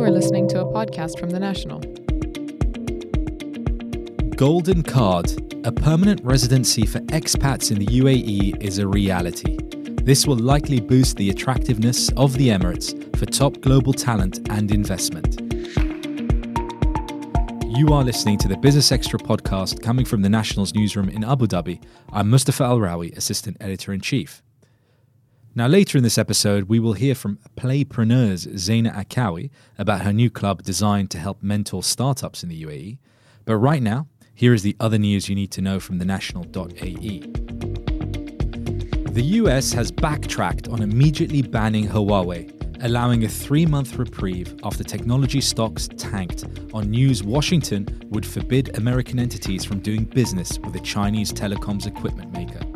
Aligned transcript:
You 0.00 0.06
are 0.06 0.10
listening 0.10 0.48
to 0.48 0.62
a 0.62 0.64
podcast 0.64 1.18
from 1.20 1.28
The 1.28 1.38
National. 1.38 1.80
Golden 4.30 4.82
Card, 4.82 5.30
a 5.66 5.70
permanent 5.70 6.24
residency 6.24 6.86
for 6.86 7.00
expats 7.00 7.70
in 7.70 7.78
the 7.78 7.84
UAE, 7.84 8.62
is 8.62 8.78
a 8.78 8.88
reality. 8.88 9.58
This 10.02 10.26
will 10.26 10.38
likely 10.38 10.80
boost 10.80 11.18
the 11.18 11.28
attractiveness 11.28 12.08
of 12.12 12.32
the 12.38 12.48
Emirates 12.48 13.14
for 13.14 13.26
top 13.26 13.60
global 13.60 13.92
talent 13.92 14.40
and 14.48 14.70
investment. 14.70 15.38
You 17.76 17.88
are 17.92 18.02
listening 18.02 18.38
to 18.38 18.48
the 18.48 18.56
Business 18.56 18.92
Extra 18.92 19.18
podcast 19.18 19.82
coming 19.82 20.06
from 20.06 20.22
the 20.22 20.30
National's 20.30 20.74
newsroom 20.74 21.10
in 21.10 21.24
Abu 21.24 21.46
Dhabi. 21.46 21.78
I'm 22.10 22.30
Mustafa 22.30 22.64
Al 22.64 22.78
Rawi, 22.78 23.14
Assistant 23.18 23.58
Editor 23.60 23.92
in 23.92 24.00
Chief. 24.00 24.42
Now, 25.52 25.66
later 25.66 25.98
in 25.98 26.04
this 26.04 26.16
episode, 26.16 26.68
we 26.68 26.78
will 26.78 26.92
hear 26.92 27.16
from 27.16 27.38
Playpreneurs 27.56 28.46
Zaina 28.54 28.94
Akawi 28.94 29.50
about 29.78 30.02
her 30.02 30.12
new 30.12 30.30
club 30.30 30.62
designed 30.62 31.10
to 31.10 31.18
help 31.18 31.42
mentor 31.42 31.82
startups 31.82 32.44
in 32.44 32.48
the 32.48 32.62
UAE. 32.62 32.98
But 33.46 33.56
right 33.56 33.82
now, 33.82 34.06
here 34.32 34.54
is 34.54 34.62
the 34.62 34.76
other 34.78 34.96
news 34.96 35.28
you 35.28 35.34
need 35.34 35.50
to 35.50 35.60
know 35.60 35.80
from 35.80 35.98
the 35.98 36.04
national.ae. 36.04 37.20
The 39.10 39.22
US 39.22 39.72
has 39.72 39.90
backtracked 39.90 40.68
on 40.68 40.82
immediately 40.82 41.42
banning 41.42 41.88
Huawei, 41.88 42.84
allowing 42.84 43.24
a 43.24 43.28
three 43.28 43.66
month 43.66 43.96
reprieve 43.96 44.54
after 44.62 44.84
technology 44.84 45.40
stocks 45.40 45.88
tanked 45.96 46.44
on 46.72 46.90
news 46.90 47.24
Washington 47.24 47.88
would 48.10 48.24
forbid 48.24 48.78
American 48.78 49.18
entities 49.18 49.64
from 49.64 49.80
doing 49.80 50.04
business 50.04 50.60
with 50.60 50.76
a 50.76 50.80
Chinese 50.80 51.32
telecoms 51.32 51.88
equipment 51.88 52.32
maker. 52.32 52.69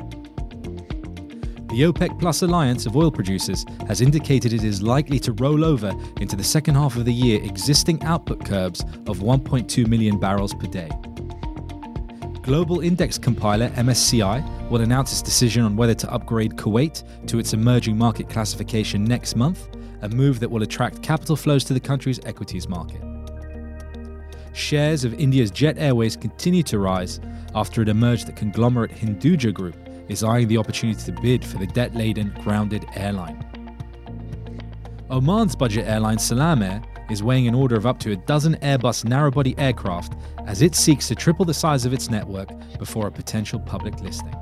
The 1.75 1.83
OPEC 1.83 2.21
Plus 2.21 2.43
alliance 2.43 2.87
of 2.87 2.97
oil 2.97 3.11
producers 3.11 3.67
has 3.89 4.01
indicated 4.01 4.53
it 4.53 4.63
is 4.63 4.81
likely 4.81 5.19
to 5.19 5.33
roll 5.33 5.65
over 5.65 5.93
into 6.21 6.37
the 6.37 6.45
second 6.45 6.77
half 6.77 6.95
of 6.95 7.05
the 7.05 7.13
year 7.13 7.43
existing 7.43 8.01
output 8.05 8.45
curbs 8.45 8.83
of 9.09 9.19
1.2 9.19 9.89
million 9.89 10.21
barrels 10.21 10.55
per 10.55 10.69
day. 10.69 10.89
Global 12.43 12.79
index 12.79 13.19
compiler 13.19 13.71
MSCI 13.71 14.71
will 14.71 14.83
announce 14.83 15.11
its 15.11 15.21
decision 15.21 15.65
on 15.65 15.75
whether 15.75 15.95
to 15.95 16.13
upgrade 16.13 16.53
Kuwait 16.53 17.03
to 17.27 17.41
its 17.41 17.55
emerging 17.55 17.99
market 17.99 18.29
classification 18.29 19.05
next 19.05 19.35
month, 19.35 19.67
a 20.03 20.09
move 20.09 20.39
that 20.39 20.49
will 20.49 20.63
attract 20.63 21.03
capital 21.03 21.35
flows 21.35 21.65
to 21.65 21.75
the 21.75 21.81
country's 21.81 22.21
equities 22.25 22.69
market. 22.69 23.03
Shares 24.53 25.03
of 25.03 25.13
India's 25.15 25.51
Jet 25.51 25.77
Airways 25.77 26.17
continue 26.17 26.63
to 26.63 26.79
rise 26.79 27.19
after 27.53 27.83
it 27.83 27.89
emerged 27.89 28.29
that 28.29 28.37
conglomerate 28.37 28.93
Hinduja 28.93 29.53
Group 29.53 29.84
is 30.09 30.23
eyeing 30.23 30.49
the 30.49 30.59
opportunity 30.59 31.01
to 31.03 31.13
bid 31.21 31.45
for 31.45 31.59
the 31.59 31.67
debt 31.67 31.95
laden 31.95 32.37
grounded 32.43 32.85
airline. 32.95 33.45
Oman's 35.11 35.55
budget 35.55 35.87
airline 35.87 36.19
Salam 36.19 36.63
Air 36.63 36.83
is 37.11 37.23
weighing 37.23 37.47
an 37.47 37.55
order 37.55 37.77
of 37.77 37.87
up 37.87 37.99
to 38.01 38.13
a 38.13 38.17
dozen 38.17 38.55
Airbus 38.57 39.05
narrowbody 39.05 39.55
aircraft 39.59 40.15
as 40.47 40.63
it 40.63 40.75
seeks 40.75 41.09
to 41.09 41.15
triple 41.15 41.45
the 41.45 41.55
size 41.55 41.85
of 41.85 41.93
its 41.93 42.11
network 42.11 42.49
before 42.79 43.07
a 43.07 43.13
potential 43.13 43.61
public 43.61 44.01
listing. 44.01 44.35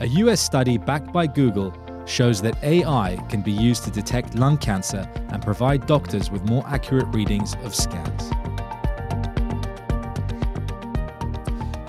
A 0.00 0.06
US 0.06 0.40
study 0.40 0.78
backed 0.78 1.12
by 1.12 1.26
Google 1.26 1.74
shows 2.06 2.42
that 2.42 2.62
AI 2.62 3.16
can 3.28 3.42
be 3.42 3.52
used 3.52 3.84
to 3.84 3.90
detect 3.90 4.34
lung 4.34 4.58
cancer 4.58 5.08
and 5.28 5.42
provide 5.42 5.86
doctors 5.86 6.30
with 6.30 6.42
more 6.44 6.64
accurate 6.66 7.06
readings 7.14 7.54
of 7.62 7.74
scans. 7.74 8.30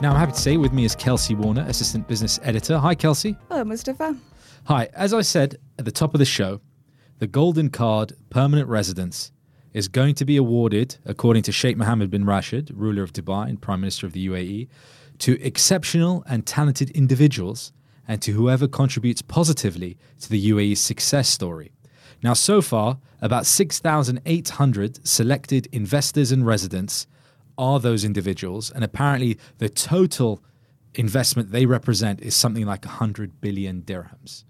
Now, 0.03 0.11
I'm 0.11 0.17
happy 0.17 0.33
to 0.33 0.37
say 0.37 0.57
with 0.57 0.73
me 0.73 0.83
is 0.83 0.97
Kelsey 0.97 1.33
Warner, 1.33 1.63
Assistant 1.65 2.09
Business 2.09 2.37
Editor. 2.43 2.77
Hi, 2.77 2.93
Kelsey. 2.93 3.37
Hello, 3.47 3.63
Mustafa. 3.63 4.17
Hi. 4.65 4.89
As 4.93 5.13
I 5.13 5.21
said 5.21 5.55
at 5.79 5.85
the 5.85 5.93
top 5.93 6.13
of 6.13 6.19
the 6.19 6.25
show, 6.25 6.59
the 7.19 7.25
Golden 7.25 7.69
Card 7.69 8.11
permanent 8.29 8.67
residence 8.67 9.31
is 9.71 9.87
going 9.87 10.15
to 10.15 10.25
be 10.25 10.35
awarded, 10.35 10.97
according 11.05 11.43
to 11.43 11.53
Sheikh 11.53 11.77
Mohammed 11.77 12.11
bin 12.11 12.25
Rashid, 12.25 12.69
ruler 12.75 13.01
of 13.01 13.13
Dubai 13.13 13.47
and 13.47 13.61
Prime 13.61 13.79
Minister 13.79 14.05
of 14.05 14.11
the 14.11 14.27
UAE, 14.27 14.67
to 15.19 15.41
exceptional 15.41 16.25
and 16.27 16.45
talented 16.45 16.89
individuals 16.89 17.71
and 18.05 18.21
to 18.23 18.33
whoever 18.33 18.67
contributes 18.67 19.21
positively 19.21 19.97
to 20.19 20.29
the 20.29 20.49
UAE's 20.49 20.81
success 20.81 21.29
story. 21.29 21.71
Now, 22.21 22.33
so 22.33 22.61
far, 22.61 22.97
about 23.21 23.45
6,800 23.45 25.07
selected 25.07 25.69
investors 25.71 26.33
and 26.33 26.45
residents 26.45 27.07
are 27.57 27.79
those 27.79 28.03
individuals. 28.03 28.71
And 28.71 28.83
apparently, 28.83 29.37
the 29.57 29.69
total 29.69 30.43
investment 30.95 31.51
they 31.51 31.65
represent 31.65 32.21
is 32.21 32.35
something 32.35 32.65
like 32.65 32.85
100 32.85 33.41
billion 33.41 33.81
dirhams. 33.81 34.43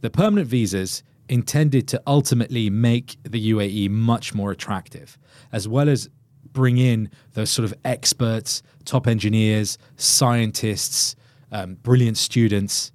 The 0.00 0.10
permanent 0.10 0.48
visas 0.48 1.02
intended 1.28 1.86
to 1.88 2.02
ultimately 2.06 2.70
make 2.70 3.16
the 3.22 3.52
UAE 3.52 3.90
much 3.90 4.34
more 4.34 4.50
attractive, 4.50 5.18
as 5.52 5.68
well 5.68 5.88
as 5.88 6.08
bring 6.52 6.78
in 6.78 7.10
those 7.34 7.50
sort 7.50 7.64
of 7.64 7.74
experts, 7.84 8.62
top 8.84 9.06
engineers, 9.06 9.78
scientists, 9.96 11.14
um, 11.52 11.74
brilliant 11.74 12.16
students. 12.16 12.92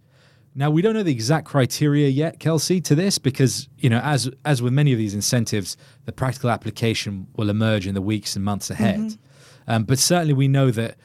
Now 0.56 0.70
we 0.70 0.82
don't 0.82 0.94
know 0.94 1.04
the 1.04 1.12
exact 1.12 1.46
criteria 1.46 2.10
yet, 2.10 2.40
Kelsey, 2.40 2.82
to 2.82 2.96
this 2.96 3.18
because 3.18 3.70
you 3.78 3.90
know, 3.90 4.00
as 4.00 4.30
as 4.46 4.62
with 4.62 4.74
many 4.74 4.92
of 4.92 4.98
these 4.98 5.14
incentives, 5.14 5.78
the 6.06 6.12
practical 6.12 6.50
application 6.50 7.28
will 7.36 7.50
emerge 7.50 7.88
in 7.88 7.96
the 7.96 8.02
weeks 8.02 8.36
and 8.36 8.46
months 8.46 8.70
ahead. 8.70 9.00
Mm-hmm. 9.00 9.33
Um, 9.68 9.84
but 9.84 10.00
certainly 10.00 10.34
we 10.34 10.48
know 10.48 10.72
that 10.72 10.98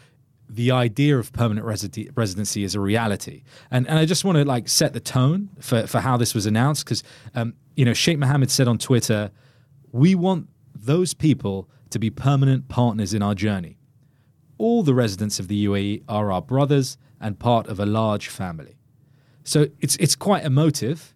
the 0.49 0.71
idea 0.71 1.19
of 1.19 1.33
permanent 1.33 1.67
resi- 1.67 2.11
residency 2.17 2.65
is 2.65 2.75
a 2.75 2.81
reality. 2.81 3.43
And 3.71 3.87
and 3.89 3.99
I 3.99 4.07
just 4.07 4.25
want 4.25 4.39
to 4.39 4.45
like 4.45 4.69
set 4.69 4.93
the 4.93 5.01
tone 5.01 5.51
for, 5.61 5.87
for 5.87 6.01
how 6.01 6.17
this 6.17 6.35
was 6.35 6.47
announced 6.47 6.85
because 6.85 7.03
um, 7.35 7.55
you 7.77 7.85
know 7.85 7.93
Sheikh 7.93 8.19
Mohammed 8.19 8.51
said 8.51 8.69
on 8.69 8.79
Twitter, 8.79 9.31
we 9.93 10.15
want 10.15 10.49
those 10.75 11.15
people 11.15 11.69
to 11.91 11.99
be 11.99 12.11
permanent 12.11 12.69
partners 12.69 13.15
in 13.15 13.23
our 13.23 13.35
journey. 13.35 13.79
All 14.59 14.83
the 14.83 14.95
residents 14.95 15.39
of 15.39 15.49
the 15.49 15.67
UAE 15.67 16.03
are 16.09 16.33
our 16.33 16.43
brothers 16.43 16.97
and 17.21 17.39
part 17.39 17.67
of 17.69 17.79
a 17.79 17.87
large 17.87 18.29
family. 18.29 18.79
So 19.45 19.67
it's 19.81 19.97
it's 19.97 20.17
quite 20.17 20.45
emotive. 20.45 21.15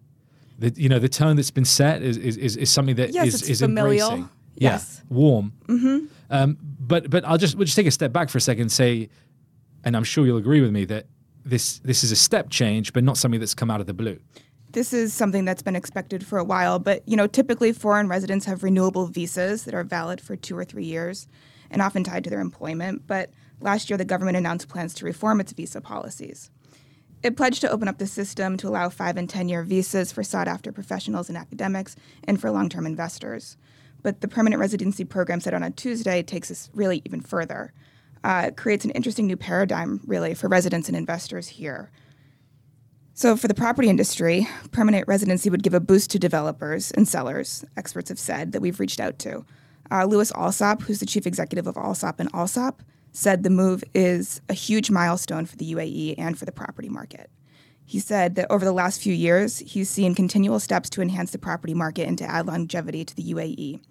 The, 0.59 0.71
you 0.75 0.89
know 0.89 0.99
the 0.99 1.09
tone 1.09 1.35
that's 1.35 1.51
been 1.51 1.65
set 1.65 2.03
is 2.03 2.17
is, 2.17 2.37
is, 2.37 2.55
is 2.55 2.69
something 2.69 2.95
that 2.95 3.13
yes, 3.13 3.27
is 3.27 3.41
it's 3.41 3.49
is 3.49 3.61
familial. 3.61 4.09
embracing. 4.09 4.29
Yes. 4.55 5.01
Yeah, 5.09 5.15
warm. 5.17 5.53
Mm-hmm. 5.67 6.05
Um, 6.29 6.57
but 6.87 7.09
but 7.09 7.25
I'll 7.25 7.37
just 7.37 7.55
we'll 7.55 7.65
just 7.65 7.75
take 7.75 7.87
a 7.87 7.91
step 7.91 8.11
back 8.11 8.29
for 8.29 8.37
a 8.37 8.41
second 8.41 8.63
and 8.63 8.71
say, 8.71 9.09
and 9.83 9.95
I'm 9.95 10.03
sure 10.03 10.25
you'll 10.25 10.37
agree 10.37 10.61
with 10.61 10.71
me 10.71 10.85
that 10.85 11.07
this 11.45 11.79
this 11.79 12.03
is 12.03 12.11
a 12.11 12.15
step 12.15 12.49
change, 12.49 12.93
but 12.93 13.03
not 13.03 13.17
something 13.17 13.39
that's 13.39 13.53
come 13.53 13.71
out 13.71 13.81
of 13.81 13.87
the 13.87 13.93
blue. 13.93 14.19
This 14.71 14.91
is 14.91 15.13
something 15.13 15.45
that's 15.45 15.61
been 15.61 15.75
expected 15.75 16.25
for 16.25 16.39
a 16.39 16.43
while, 16.43 16.79
but 16.79 17.07
you 17.07 17.15
know, 17.15 17.27
typically 17.27 17.71
foreign 17.73 18.07
residents 18.07 18.45
have 18.45 18.63
renewable 18.63 19.05
visas 19.05 19.65
that 19.65 19.73
are 19.73 19.83
valid 19.83 20.19
for 20.19 20.35
two 20.35 20.57
or 20.57 20.65
three 20.65 20.85
years, 20.85 21.27
and 21.69 21.81
often 21.81 22.03
tied 22.03 22.23
to 22.23 22.29
their 22.29 22.41
employment. 22.41 23.03
But 23.05 23.31
last 23.61 23.89
year, 23.89 23.97
the 23.97 24.05
government 24.05 24.37
announced 24.37 24.67
plans 24.67 24.93
to 24.95 25.05
reform 25.05 25.39
its 25.39 25.53
visa 25.53 25.79
policies. 25.79 26.49
It 27.21 27.37
pledged 27.37 27.61
to 27.61 27.71
open 27.71 27.87
up 27.87 27.99
the 27.99 28.07
system 28.07 28.57
to 28.57 28.67
allow 28.67 28.89
five 28.89 29.15
and 29.15 29.29
10 29.29 29.47
year 29.47 29.63
visas 29.63 30.11
for 30.11 30.23
sought 30.23 30.49
after 30.49 30.73
professionals 30.73 31.29
and 31.29 31.37
academics 31.37 31.95
and 32.25 32.39
for 32.41 32.51
long 32.51 32.67
term 32.67 32.85
investors. 32.85 33.55
But 34.03 34.21
the 34.21 34.27
permanent 34.27 34.59
residency 34.59 35.05
program 35.05 35.39
set 35.39 35.53
on 35.53 35.63
a 35.63 35.71
Tuesday 35.71 36.21
takes 36.21 36.51
us 36.51 36.69
really 36.73 37.01
even 37.05 37.21
further. 37.21 37.73
Uh, 38.23 38.45
it 38.47 38.57
creates 38.57 38.85
an 38.85 38.91
interesting 38.91 39.27
new 39.27 39.37
paradigm, 39.37 40.01
really, 40.05 40.33
for 40.33 40.47
residents 40.47 40.87
and 40.87 40.95
investors 40.95 41.47
here. 41.47 41.91
So, 43.15 43.37
for 43.37 43.47
the 43.47 43.53
property 43.53 43.89
industry, 43.89 44.47
permanent 44.71 45.07
residency 45.07 45.49
would 45.49 45.63
give 45.63 45.73
a 45.73 45.79
boost 45.79 46.09
to 46.11 46.19
developers 46.19 46.91
and 46.91 47.07
sellers, 47.07 47.63
experts 47.77 48.09
have 48.09 48.19
said, 48.19 48.51
that 48.51 48.61
we've 48.61 48.79
reached 48.79 48.99
out 48.99 49.19
to. 49.19 49.45
Uh, 49.91 50.05
Lewis 50.05 50.31
Allsopp, 50.31 50.81
who's 50.81 50.99
the 50.99 51.05
chief 51.05 51.27
executive 51.27 51.67
of 51.67 51.75
Allsopp 51.75 52.19
and 52.19 52.31
Allsopp, 52.31 52.79
said 53.11 53.43
the 53.43 53.49
move 53.49 53.83
is 53.93 54.41
a 54.49 54.53
huge 54.53 54.89
milestone 54.89 55.45
for 55.45 55.55
the 55.57 55.73
UAE 55.73 56.15
and 56.17 56.39
for 56.39 56.45
the 56.45 56.51
property 56.51 56.89
market. 56.89 57.29
He 57.85 57.99
said 57.99 58.35
that 58.35 58.49
over 58.49 58.65
the 58.65 58.71
last 58.71 59.01
few 59.01 59.13
years, 59.13 59.59
he's 59.59 59.89
seen 59.89 60.15
continual 60.15 60.59
steps 60.59 60.89
to 60.91 61.01
enhance 61.01 61.31
the 61.31 61.37
property 61.37 61.75
market 61.75 62.07
and 62.07 62.17
to 62.17 62.25
add 62.25 62.47
longevity 62.47 63.05
to 63.05 63.15
the 63.15 63.33
UAE 63.33 63.81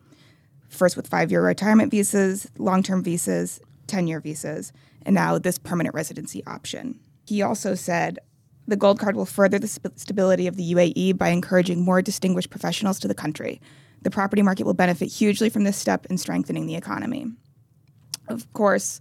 first 0.72 0.96
with 0.96 1.06
five 1.06 1.30
year 1.30 1.44
retirement 1.44 1.90
visas, 1.90 2.50
long 2.58 2.82
term 2.82 3.02
visas, 3.02 3.60
10 3.86 4.06
year 4.06 4.20
visas, 4.20 4.72
and 5.04 5.14
now 5.14 5.38
this 5.38 5.58
permanent 5.58 5.94
residency 5.94 6.44
option. 6.46 6.98
He 7.26 7.42
also 7.42 7.74
said 7.74 8.18
the 8.66 8.76
gold 8.76 8.98
card 8.98 9.16
will 9.16 9.26
further 9.26 9.58
the 9.58 9.68
st- 9.68 9.98
stability 9.98 10.46
of 10.46 10.56
the 10.56 10.72
UAE 10.72 11.18
by 11.18 11.28
encouraging 11.28 11.84
more 11.84 12.00
distinguished 12.00 12.50
professionals 12.50 12.98
to 13.00 13.08
the 13.08 13.14
country. 13.14 13.60
The 14.02 14.10
property 14.10 14.42
market 14.42 14.64
will 14.64 14.74
benefit 14.74 15.06
hugely 15.06 15.48
from 15.48 15.64
this 15.64 15.76
step 15.76 16.06
in 16.06 16.18
strengthening 16.18 16.66
the 16.66 16.76
economy. 16.76 17.26
Of 18.28 18.52
course, 18.52 19.00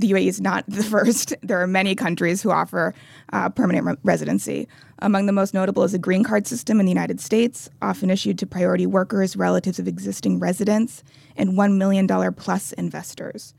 the 0.00 0.10
UAE 0.12 0.26
is 0.26 0.40
not 0.40 0.64
the 0.66 0.82
first. 0.94 1.34
There 1.42 1.60
are 1.60 1.66
many 1.66 1.94
countries 1.94 2.42
who 2.42 2.50
offer 2.50 2.94
uh, 3.32 3.48
permanent 3.50 3.86
re- 3.86 3.96
residency. 4.02 4.68
Among 5.00 5.26
the 5.26 5.32
most 5.32 5.54
notable 5.54 5.82
is 5.82 5.94
a 5.94 5.98
green 5.98 6.24
card 6.24 6.46
system 6.46 6.80
in 6.80 6.86
the 6.86 6.90
United 6.90 7.20
States, 7.20 7.70
often 7.80 8.10
issued 8.10 8.38
to 8.38 8.46
priority 8.46 8.86
workers, 8.86 9.36
relatives 9.36 9.78
of 9.78 9.88
existing 9.88 10.40
residents, 10.40 11.02
and 11.36 11.50
$1 11.50 11.76
million 11.76 12.06
plus 12.34 12.72
investors. 12.72 13.54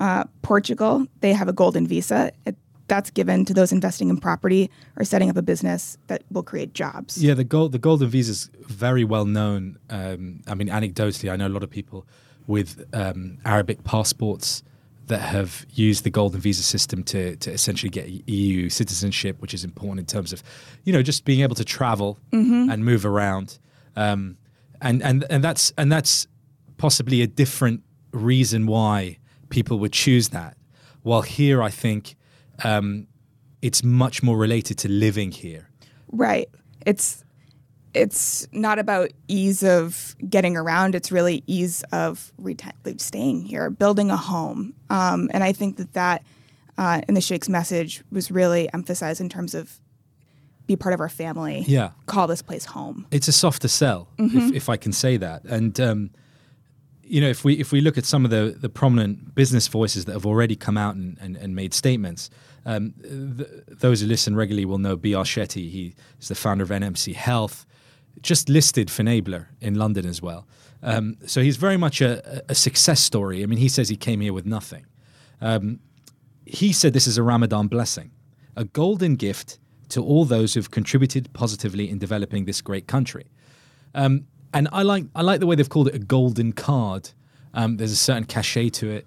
Uh, 0.00 0.24
Portugal, 0.42 1.06
they 1.20 1.32
have 1.32 1.48
a 1.48 1.52
golden 1.52 1.86
visa. 1.86 2.32
It, 2.44 2.56
that's 2.88 3.10
given 3.10 3.44
to 3.46 3.54
those 3.54 3.72
investing 3.72 4.10
in 4.10 4.18
property 4.18 4.70
or 4.96 5.04
setting 5.04 5.30
up 5.30 5.36
a 5.36 5.42
business 5.42 5.96
that 6.08 6.24
will 6.30 6.42
create 6.42 6.74
jobs. 6.74 7.22
Yeah, 7.22 7.32
the 7.32 7.44
gold 7.44 7.72
the 7.72 7.78
golden 7.78 8.08
visa 8.08 8.32
is 8.32 8.50
very 8.60 9.04
well 9.04 9.24
known. 9.24 9.78
Um, 9.88 10.42
I 10.46 10.54
mean, 10.54 10.68
anecdotally, 10.68 11.32
I 11.32 11.36
know 11.36 11.46
a 11.46 11.48
lot 11.48 11.62
of 11.62 11.70
people 11.70 12.04
with 12.46 12.84
um, 12.92 13.38
Arabic 13.46 13.84
passports 13.84 14.62
that 15.06 15.20
have 15.20 15.66
used 15.70 16.04
the 16.04 16.10
golden 16.10 16.40
visa 16.40 16.62
system 16.62 17.02
to 17.04 17.36
to 17.36 17.50
essentially 17.50 17.90
get 17.90 18.08
EU 18.28 18.68
citizenship, 18.68 19.40
which 19.40 19.54
is 19.54 19.64
important 19.64 20.00
in 20.00 20.06
terms 20.06 20.32
of, 20.32 20.42
you 20.84 20.92
know, 20.92 21.02
just 21.02 21.24
being 21.24 21.40
able 21.40 21.54
to 21.56 21.64
travel 21.64 22.18
and 22.70 22.84
move 22.84 23.04
around, 23.04 23.58
um, 23.96 24.36
and 24.80 25.02
and 25.02 25.24
and 25.28 25.42
that's 25.42 25.72
and 25.76 25.90
that's 25.90 26.26
possibly 26.76 27.22
a 27.22 27.26
different 27.26 27.82
reason 28.12 28.66
why 28.66 29.18
people 29.48 29.78
would 29.78 29.92
choose 29.92 30.30
that. 30.30 30.56
While 31.02 31.22
here, 31.22 31.62
I 31.62 31.70
think 31.70 32.16
um, 32.64 33.06
it's 33.60 33.82
much 33.84 34.22
more 34.22 34.36
related 34.36 34.78
to 34.78 34.88
living 34.88 35.32
here. 35.32 35.68
Right. 36.10 36.48
It's 36.84 37.24
it's 37.94 38.46
not 38.52 38.78
about 38.78 39.10
ease 39.28 39.62
of 39.62 40.16
getting 40.28 40.56
around. 40.56 40.94
It's 40.94 41.12
really 41.12 41.42
ease 41.46 41.82
of 41.92 42.32
reten- 42.40 43.00
staying 43.00 43.42
here, 43.42 43.70
building 43.70 44.10
a 44.10 44.16
home. 44.16 44.74
Um, 44.90 45.30
and 45.32 45.44
I 45.44 45.52
think 45.52 45.76
that 45.76 45.92
that 45.92 46.22
uh, 46.78 47.02
in 47.08 47.14
the 47.14 47.20
Sheikh's 47.20 47.48
message 47.48 48.02
was 48.10 48.30
really 48.30 48.72
emphasized 48.72 49.20
in 49.20 49.28
terms 49.28 49.54
of 49.54 49.78
be 50.66 50.76
part 50.76 50.94
of 50.94 51.00
our 51.00 51.08
family. 51.08 51.64
Yeah. 51.66 51.90
Call 52.06 52.26
this 52.26 52.40
place 52.40 52.64
home. 52.64 53.06
it's 53.10 53.28
a 53.28 53.32
softer 53.32 53.68
sell, 53.68 54.08
if, 54.18 54.54
if 54.54 54.68
I 54.68 54.76
can 54.76 54.92
say 54.92 55.16
that. 55.16 55.44
And 55.44 55.78
um, 55.80 56.10
you 57.02 57.20
know, 57.20 57.28
if 57.28 57.44
we 57.44 57.54
if 57.58 57.72
we 57.72 57.80
look 57.80 57.98
at 57.98 58.04
some 58.04 58.24
of 58.24 58.30
the 58.30 58.56
the 58.58 58.68
prominent 58.68 59.34
business 59.34 59.68
voices 59.68 60.04
that 60.06 60.12
have 60.12 60.24
already 60.24 60.56
come 60.56 60.78
out 60.78 60.94
and, 60.94 61.18
and, 61.20 61.36
and 61.36 61.54
made 61.54 61.74
statements, 61.74 62.30
um, 62.64 62.94
th- 63.02 63.48
those 63.68 64.00
who 64.00 64.06
listen 64.06 64.36
regularly 64.36 64.64
will 64.64 64.78
know 64.78 64.96
B.R. 64.96 65.24
Shetty. 65.24 65.68
He 65.68 65.94
is 66.20 66.28
the 66.28 66.34
founder 66.34 66.62
of 66.64 66.70
NMC 66.70 67.14
Health, 67.14 67.66
just 68.20 68.48
listed 68.48 68.88
Finablr 68.88 69.46
in 69.60 69.74
London 69.74 70.06
as 70.06 70.20
well. 70.20 70.46
Um, 70.82 71.16
so 71.26 71.40
he's 71.42 71.56
very 71.56 71.76
much 71.76 72.00
a, 72.00 72.42
a 72.48 72.54
success 72.54 73.00
story. 73.00 73.42
I 73.42 73.46
mean, 73.46 73.58
he 73.58 73.68
says 73.68 73.88
he 73.88 73.96
came 73.96 74.20
here 74.20 74.32
with 74.32 74.46
nothing. 74.46 74.86
Um, 75.40 75.80
he 76.44 76.72
said 76.72 76.92
this 76.92 77.06
is 77.06 77.18
a 77.18 77.22
Ramadan 77.22 77.68
blessing, 77.68 78.10
a 78.56 78.64
golden 78.64 79.16
gift 79.16 79.58
to 79.90 80.02
all 80.02 80.24
those 80.24 80.54
who've 80.54 80.70
contributed 80.70 81.32
positively 81.32 81.88
in 81.88 81.98
developing 81.98 82.44
this 82.44 82.60
great 82.60 82.86
country. 82.86 83.26
Um, 83.94 84.26
and 84.54 84.68
I 84.72 84.82
like 84.82 85.04
I 85.14 85.22
like 85.22 85.40
the 85.40 85.46
way 85.46 85.56
they've 85.56 85.68
called 85.68 85.88
it 85.88 85.94
a 85.94 85.98
golden 85.98 86.52
card. 86.52 87.10
Um, 87.54 87.76
there's 87.76 87.92
a 87.92 87.96
certain 87.96 88.24
cachet 88.24 88.70
to 88.70 88.90
it. 88.90 89.06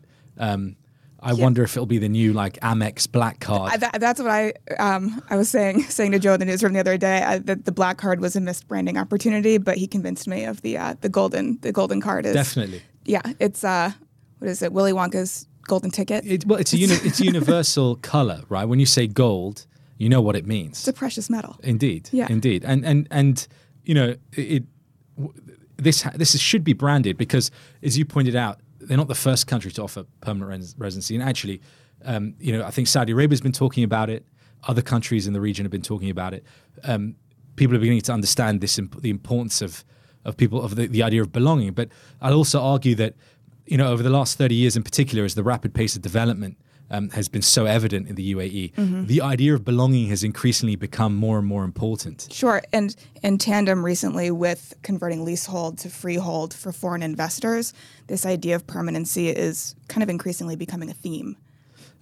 I 1.19 1.33
wonder 1.33 1.63
if 1.63 1.75
it'll 1.75 1.85
be 1.85 1.97
the 1.97 2.09
new 2.09 2.33
like 2.33 2.59
Amex 2.59 3.11
Black 3.11 3.39
Card. 3.39 3.71
I, 3.73 3.77
that, 3.77 3.99
that's 3.99 4.21
what 4.21 4.29
I 4.29 4.53
um, 4.77 5.21
I 5.29 5.35
was 5.37 5.49
saying 5.49 5.83
saying 5.89 6.11
to 6.11 6.19
Joe 6.19 6.33
in 6.33 6.39
the 6.39 6.45
newsroom 6.45 6.73
the 6.73 6.79
other 6.79 6.97
day 6.97 7.23
I, 7.23 7.39
that 7.39 7.65
the 7.65 7.71
black 7.71 7.97
card 7.97 8.19
was 8.21 8.35
a 8.35 8.41
missed 8.41 8.67
branding 8.67 8.97
opportunity, 8.97 9.57
but 9.57 9.77
he 9.77 9.87
convinced 9.87 10.27
me 10.27 10.45
of 10.45 10.61
the 10.61 10.77
uh, 10.77 10.95
the 11.01 11.09
golden 11.09 11.57
the 11.61 11.71
golden 11.71 12.01
card 12.01 12.25
is 12.25 12.33
Definitely. 12.33 12.81
yeah 13.05 13.21
it's 13.39 13.63
uh 13.63 13.91
what 14.39 14.49
is 14.49 14.61
it 14.61 14.71
Willy 14.73 14.91
Wonka's 14.93 15.47
golden 15.63 15.89
ticket. 15.89 16.23
It, 16.27 16.45
well, 16.45 16.59
it's 16.59 16.73
a 16.73 16.77
uni- 16.77 16.93
it's 17.03 17.19
a 17.19 17.23
universal 17.33 17.95
color, 17.97 18.41
right? 18.49 18.65
When 18.65 18.79
you 18.79 18.85
say 18.85 19.07
gold, 19.07 19.65
you 19.97 20.09
know 20.09 20.21
what 20.21 20.35
it 20.35 20.45
means. 20.45 20.77
It's 20.77 20.87
a 20.87 20.93
precious 20.93 21.27
metal. 21.27 21.57
Indeed. 21.63 22.09
Yeah. 22.11 22.27
Indeed. 22.29 22.63
And 22.63 22.85
and 22.85 23.07
and 23.09 23.47
you 23.83 23.95
know 23.95 24.15
it. 24.33 24.63
w- 25.17 25.33
This 25.77 26.03
this 26.15 26.35
is, 26.35 26.41
should 26.41 26.63
be 26.63 26.73
branded 26.73 27.17
because, 27.17 27.49
as 27.83 27.97
you 27.97 28.05
pointed 28.05 28.35
out, 28.35 28.59
they're 28.87 28.97
not 28.97 29.07
the 29.07 29.15
first 29.15 29.47
country 29.47 29.71
to 29.71 29.83
offer 29.83 30.05
permanent 30.21 30.49
res- 30.49 30.75
residency. 30.77 31.15
And 31.15 31.23
actually, 31.23 31.61
um, 32.03 32.35
you 32.39 32.51
know, 32.53 32.63
I 32.63 32.71
think 32.71 32.87
Saudi 32.87 33.11
Arabia's 33.13 33.41
been 33.41 33.51
talking 33.51 33.83
about 33.83 34.09
it. 34.09 34.25
Other 34.67 34.81
countries 34.81 35.27
in 35.27 35.33
the 35.33 35.41
region 35.41 35.65
have 35.65 35.71
been 35.71 35.81
talking 35.81 36.09
about 36.09 36.33
it. 36.33 36.43
Um, 36.83 37.15
people 37.55 37.75
are 37.75 37.79
beginning 37.79 38.01
to 38.01 38.13
understand 38.13 38.61
this 38.61 38.77
imp- 38.79 39.01
the 39.01 39.09
importance 39.09 39.61
of 39.61 39.83
of 40.23 40.37
people 40.37 40.61
of 40.61 40.75
the, 40.75 40.87
the 40.87 41.03
idea 41.03 41.21
of 41.21 41.31
belonging. 41.31 41.73
But 41.73 41.89
I'll 42.21 42.33
also 42.33 42.61
argue 42.61 42.95
that 42.95 43.15
you 43.65 43.77
know 43.77 43.91
over 43.91 44.01
the 44.01 44.09
last 44.09 44.37
thirty 44.37 44.55
years 44.55 44.75
in 44.75 44.83
particular, 44.83 45.23
as 45.23 45.35
the 45.35 45.43
rapid 45.43 45.73
pace 45.73 45.95
of 45.95 46.01
development 46.01 46.57
um, 46.91 47.09
has 47.09 47.27
been 47.27 47.41
so 47.41 47.65
evident 47.65 48.07
in 48.07 48.15
the 48.15 48.33
UAE, 48.35 49.07
the 49.07 49.21
idea 49.21 49.53
of 49.55 49.63
belonging 49.65 50.07
has 50.09 50.23
increasingly 50.23 50.75
become 50.75 51.15
more 51.15 51.37
and 51.39 51.47
more 51.47 51.63
important. 51.63 52.27
Sure, 52.31 52.61
and 52.71 52.95
in 53.23 53.37
tandem 53.37 53.83
recently 53.83 54.29
with 54.31 54.73
converting 54.83 55.25
leasehold 55.25 55.77
to 55.79 55.89
freehold 55.89 56.53
for 56.53 56.71
foreign 56.71 57.01
investors, 57.03 57.73
this 58.07 58.25
idea 58.25 58.55
of 58.55 58.67
permanency 58.67 59.29
is 59.29 59.75
kind 59.87 60.03
of 60.03 60.09
increasingly 60.09 60.55
becoming 60.55 60.89
a 60.89 60.93
theme. 60.93 61.35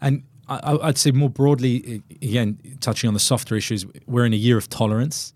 And 0.01 0.23
I, 0.49 0.57
I- 0.57 0.87
I'd 0.87 0.97
say 0.97 1.11
more 1.11 1.29
broadly, 1.29 2.01
again, 2.21 2.57
touching 2.81 3.07
on 3.07 3.13
the 3.13 3.19
softer 3.21 3.55
issues, 3.55 3.85
we're 4.05 4.25
in 4.25 4.33
a 4.33 4.37
year 4.37 4.57
of 4.57 4.67
tolerance. 4.69 5.33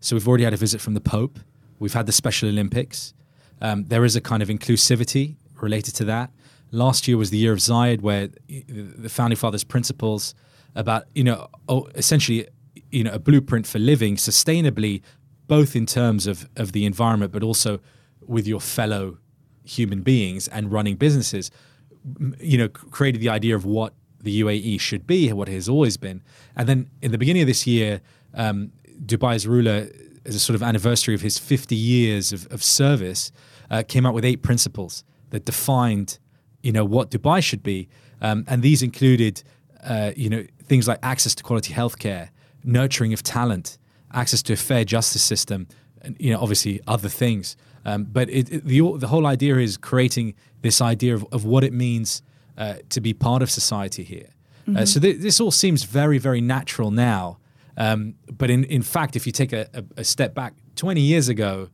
So 0.00 0.16
we've 0.16 0.26
already 0.28 0.44
had 0.44 0.54
a 0.54 0.56
visit 0.56 0.80
from 0.80 0.94
the 0.94 1.00
Pope. 1.00 1.38
We've 1.78 1.92
had 1.94 2.06
the 2.06 2.12
Special 2.12 2.48
Olympics. 2.48 3.14
Um, 3.60 3.84
there 3.84 4.04
is 4.04 4.16
a 4.16 4.20
kind 4.20 4.42
of 4.42 4.48
inclusivity 4.48 5.36
related 5.60 5.94
to 5.96 6.04
that. 6.06 6.30
Last 6.70 7.08
year 7.08 7.16
was 7.16 7.30
the 7.30 7.38
year 7.38 7.52
of 7.52 7.58
Zayed, 7.58 8.00
where 8.00 8.28
the 8.48 9.08
founding 9.08 9.36
fathers' 9.36 9.64
principles 9.64 10.34
about, 10.74 11.04
you 11.14 11.24
know, 11.24 11.48
essentially, 11.94 12.46
you 12.90 13.04
know, 13.04 13.12
a 13.12 13.18
blueprint 13.18 13.66
for 13.66 13.78
living 13.78 14.16
sustainably, 14.16 15.02
both 15.46 15.74
in 15.74 15.86
terms 15.86 16.26
of, 16.26 16.48
of 16.56 16.72
the 16.72 16.84
environment, 16.84 17.32
but 17.32 17.42
also 17.42 17.80
with 18.26 18.46
your 18.46 18.60
fellow 18.60 19.18
human 19.64 20.02
beings 20.02 20.48
and 20.48 20.70
running 20.70 20.96
businesses 20.96 21.50
you 22.40 22.58
know, 22.58 22.68
created 22.68 23.20
the 23.20 23.28
idea 23.28 23.54
of 23.54 23.64
what 23.64 23.94
the 24.20 24.42
UAE 24.42 24.80
should 24.80 25.06
be, 25.06 25.32
what 25.32 25.48
it 25.48 25.52
has 25.52 25.68
always 25.68 25.96
been. 25.96 26.22
And 26.56 26.68
then 26.68 26.90
in 27.02 27.12
the 27.12 27.18
beginning 27.18 27.42
of 27.42 27.48
this 27.48 27.66
year, 27.66 28.00
um, 28.34 28.72
Dubai's 29.04 29.46
ruler, 29.46 29.88
as 30.24 30.34
a 30.34 30.40
sort 30.40 30.54
of 30.54 30.62
anniversary 30.62 31.14
of 31.14 31.20
his 31.20 31.38
50 31.38 31.74
years 31.74 32.32
of, 32.32 32.46
of 32.52 32.62
service, 32.62 33.30
uh, 33.70 33.82
came 33.86 34.04
out 34.04 34.14
with 34.14 34.24
eight 34.24 34.42
principles 34.42 35.04
that 35.30 35.44
defined, 35.44 36.18
you 36.62 36.72
know, 36.72 36.84
what 36.84 37.10
Dubai 37.10 37.42
should 37.42 37.62
be. 37.62 37.88
Um, 38.20 38.44
and 38.48 38.62
these 38.62 38.82
included, 38.82 39.42
uh, 39.84 40.12
you 40.16 40.28
know, 40.28 40.44
things 40.64 40.88
like 40.88 40.98
access 41.02 41.34
to 41.36 41.42
quality 41.42 41.72
healthcare, 41.72 42.28
nurturing 42.64 43.12
of 43.12 43.22
talent, 43.22 43.78
access 44.12 44.42
to 44.42 44.52
a 44.54 44.56
fair 44.56 44.84
justice 44.84 45.22
system, 45.22 45.68
and 46.02 46.16
you 46.18 46.32
know, 46.32 46.40
obviously 46.40 46.80
other 46.86 47.08
things. 47.08 47.56
Um, 47.84 48.04
but 48.04 48.28
it, 48.28 48.50
it- 48.52 48.64
the 48.66 48.80
the 48.98 49.08
whole 49.08 49.26
idea 49.26 49.56
is 49.58 49.76
creating 49.76 50.34
this 50.62 50.80
idea 50.80 51.14
of, 51.14 51.24
of 51.32 51.44
what 51.44 51.62
it 51.64 51.72
means 51.72 52.22
uh, 52.56 52.74
to 52.90 53.00
be 53.00 53.14
part 53.14 53.42
of 53.42 53.50
society 53.50 54.02
here. 54.04 54.30
Uh, 54.76 54.84
so 54.84 55.00
th- 55.00 55.18
this 55.20 55.40
all 55.40 55.50
seems 55.52 55.84
very 55.84 56.18
very 56.18 56.40
natural 56.40 56.90
now. 56.90 57.38
Um, 57.76 58.14
but 58.36 58.50
in, 58.50 58.64
in 58.64 58.82
fact, 58.82 59.14
if 59.14 59.24
you 59.24 59.30
take 59.32 59.52
a, 59.52 59.68
a, 59.72 59.84
a 59.98 60.04
step 60.04 60.34
back, 60.34 60.54
20 60.74 61.00
years 61.00 61.28
ago, 61.28 61.68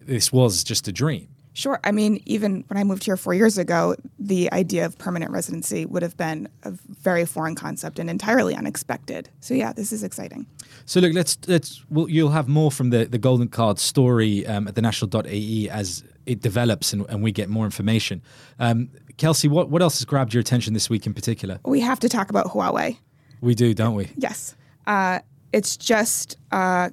this 0.00 0.32
was 0.32 0.62
just 0.62 0.86
a 0.86 0.92
dream. 0.92 1.26
Sure. 1.52 1.80
I 1.82 1.90
mean, 1.90 2.22
even 2.26 2.64
when 2.68 2.76
I 2.76 2.84
moved 2.84 3.04
here 3.04 3.16
four 3.16 3.34
years 3.34 3.58
ago, 3.58 3.96
the 4.18 4.52
idea 4.52 4.86
of 4.86 4.96
permanent 4.98 5.32
residency 5.32 5.84
would 5.84 6.02
have 6.02 6.16
been 6.16 6.48
a 6.62 6.70
very 6.70 7.26
foreign 7.26 7.54
concept 7.54 7.98
and 7.98 8.08
entirely 8.08 8.54
unexpected. 8.54 9.28
So 9.40 9.54
yeah, 9.54 9.72
this 9.72 9.92
is 9.92 10.04
exciting. 10.04 10.46
So 10.84 11.00
look, 11.00 11.12
let's 11.12 11.36
let's 11.48 11.84
well, 11.90 12.08
you'll 12.08 12.30
have 12.30 12.48
more 12.48 12.70
from 12.70 12.90
the 12.90 13.04
the 13.04 13.18
golden 13.18 13.48
card 13.48 13.78
story 13.78 14.46
um, 14.46 14.68
at 14.68 14.74
the 14.74 14.82
national.ae 14.82 15.68
as 15.70 16.04
it 16.26 16.40
develops 16.40 16.92
and, 16.92 17.04
and 17.08 17.22
we 17.22 17.32
get 17.32 17.48
more 17.48 17.64
information. 17.64 18.22
Um, 18.60 18.90
Kelsey, 19.16 19.48
what 19.48 19.70
what 19.70 19.82
else 19.82 19.98
has 19.98 20.04
grabbed 20.04 20.32
your 20.32 20.40
attention 20.40 20.72
this 20.72 20.88
week 20.88 21.06
in 21.06 21.14
particular? 21.14 21.58
We 21.64 21.80
have 21.80 21.98
to 22.00 22.08
talk 22.08 22.30
about 22.30 22.46
Huawei. 22.46 22.96
We 23.40 23.54
do, 23.54 23.74
don't 23.74 23.94
we? 23.94 24.10
Yes. 24.16 24.54
Uh, 24.86 25.20
it's 25.52 25.76
just 25.76 26.36
uh, 26.52 26.90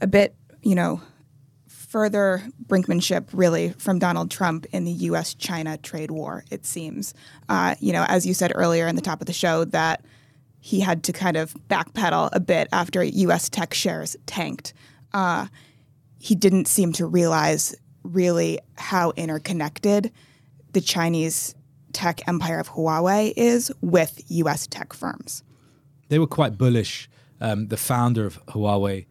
a 0.00 0.06
bit, 0.06 0.34
you 0.62 0.74
know, 0.74 1.00
further 1.94 2.42
brinkmanship, 2.66 3.28
really, 3.32 3.68
from 3.78 4.00
Donald 4.00 4.28
Trump 4.28 4.66
in 4.72 4.82
the 4.82 4.90
U.S. 4.90 5.32
China 5.32 5.78
trade 5.78 6.10
war, 6.10 6.44
it 6.50 6.66
seems. 6.66 7.14
Uh, 7.48 7.76
you 7.78 7.92
know, 7.92 8.04
as 8.08 8.26
you 8.26 8.34
said 8.34 8.50
earlier 8.52 8.88
in 8.88 8.96
the 8.96 9.00
top 9.00 9.20
of 9.20 9.28
the 9.28 9.32
show, 9.32 9.64
that 9.66 10.04
he 10.58 10.80
had 10.80 11.04
to 11.04 11.12
kind 11.12 11.36
of 11.36 11.54
backpedal 11.70 12.30
a 12.32 12.40
bit 12.40 12.66
after 12.72 13.04
U.S. 13.04 13.48
tech 13.48 13.72
shares 13.72 14.16
tanked. 14.26 14.74
Uh, 15.12 15.46
he 16.18 16.34
didn't 16.34 16.66
seem 16.66 16.92
to 16.94 17.06
realize 17.06 17.76
really 18.02 18.58
how 18.76 19.12
interconnected 19.12 20.10
the 20.72 20.80
Chinese 20.80 21.54
tech 21.92 22.26
empire 22.26 22.58
of 22.58 22.70
Huawei 22.70 23.32
is 23.36 23.70
with 23.82 24.20
U.S. 24.26 24.66
tech 24.66 24.94
firms. 24.94 25.44
They 26.08 26.18
were 26.18 26.26
quite 26.26 26.58
bullish. 26.58 27.08
Um, 27.40 27.68
the 27.68 27.76
founder 27.76 28.26
of 28.26 28.44
Huawei 28.46 29.06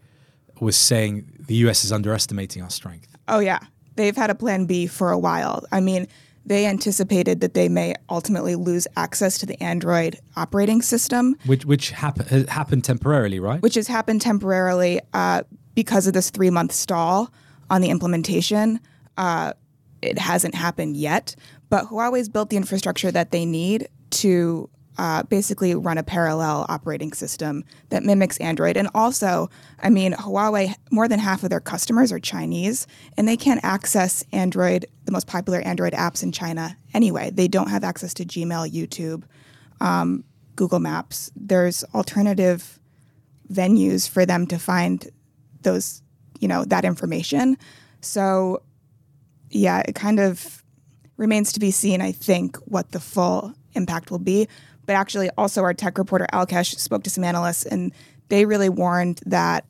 was 0.59 0.75
saying 0.75 1.31
the 1.47 1.55
US 1.67 1.83
is 1.83 1.91
underestimating 1.91 2.61
our 2.63 2.69
strength. 2.69 3.07
Oh 3.27 3.39
yeah, 3.39 3.59
they've 3.95 4.15
had 4.15 4.29
a 4.29 4.35
plan 4.35 4.65
B 4.65 4.87
for 4.87 5.11
a 5.11 5.17
while. 5.17 5.63
I 5.71 5.79
mean, 5.79 6.07
they 6.45 6.65
anticipated 6.65 7.39
that 7.41 7.53
they 7.53 7.69
may 7.69 7.95
ultimately 8.09 8.55
lose 8.55 8.85
access 8.97 9.37
to 9.39 9.45
the 9.45 9.61
Android 9.63 10.19
operating 10.35 10.81
system, 10.81 11.35
Which 11.45 11.65
which 11.65 11.91
happen, 11.91 12.25
has 12.27 12.47
happened 12.49 12.83
temporarily, 12.83 13.39
right? 13.39 13.61
which 13.61 13.75
has 13.75 13.87
happened 13.87 14.21
temporarily 14.21 14.99
uh, 15.13 15.43
because 15.73 16.05
of 16.07 16.13
this 16.13 16.29
three 16.29 16.49
month 16.49 16.71
stall 16.73 17.31
on 17.69 17.81
the 17.81 17.89
implementation. 17.89 18.79
Uh, 19.17 19.53
it 20.01 20.17
hasn't 20.17 20.53
happened 20.53 20.97
yet, 20.97 21.35
but 21.69 21.85
Huawei's 21.85 22.27
built 22.27 22.49
the 22.49 22.57
infrastructure 22.57 23.09
that 23.11 23.31
they 23.31 23.45
need 23.45 23.87
to 24.11 24.69
uh, 24.97 25.23
basically 25.23 25.73
run 25.75 25.97
a 25.97 26.03
parallel 26.03 26.65
operating 26.69 27.13
system 27.13 27.63
that 27.89 28.03
mimics 28.03 28.37
Android. 28.37 28.77
And 28.77 28.89
also, 28.93 29.49
I 29.81 29.89
mean, 29.89 30.13
Huawei, 30.13 30.75
more 30.91 31.07
than 31.07 31.19
half 31.19 31.43
of 31.43 31.49
their 31.49 31.59
customers 31.59 32.11
are 32.11 32.19
Chinese, 32.19 32.87
and 33.17 33.27
they 33.27 33.37
can't 33.37 33.63
access 33.63 34.23
Android, 34.31 34.85
the 35.05 35.11
most 35.11 35.27
popular 35.27 35.59
Android 35.61 35.93
apps 35.93 36.23
in 36.23 36.31
China 36.31 36.77
anyway. 36.93 37.31
They 37.31 37.47
don't 37.47 37.69
have 37.69 37.83
access 37.83 38.13
to 38.15 38.25
Gmail, 38.25 38.71
YouTube, 38.71 39.23
um, 39.81 40.23
Google 40.55 40.79
Maps. 40.79 41.31
There's 41.35 41.83
alternative 41.95 42.79
venues 43.51 44.07
for 44.07 44.25
them 44.25 44.47
to 44.47 44.57
find 44.57 45.09
those, 45.61 46.01
you 46.39 46.47
know, 46.47 46.65
that 46.65 46.85
information. 46.85 47.57
So, 48.01 48.61
yeah, 49.49 49.81
it 49.87 49.95
kind 49.95 50.19
of 50.19 50.63
remains 51.17 51.53
to 51.53 51.59
be 51.59 51.71
seen, 51.71 52.01
I 52.01 52.11
think, 52.11 52.57
what 52.65 52.91
the 52.91 52.99
full 52.99 53.53
impact 53.73 54.11
will 54.11 54.19
be. 54.19 54.47
But 54.85 54.93
actually, 54.93 55.29
also 55.37 55.63
our 55.63 55.73
tech 55.73 55.97
reporter 55.97 56.27
Alkesh 56.33 56.77
spoke 56.77 57.03
to 57.03 57.09
some 57.09 57.23
analysts, 57.23 57.65
and 57.65 57.91
they 58.29 58.45
really 58.45 58.69
warned 58.69 59.21
that 59.25 59.65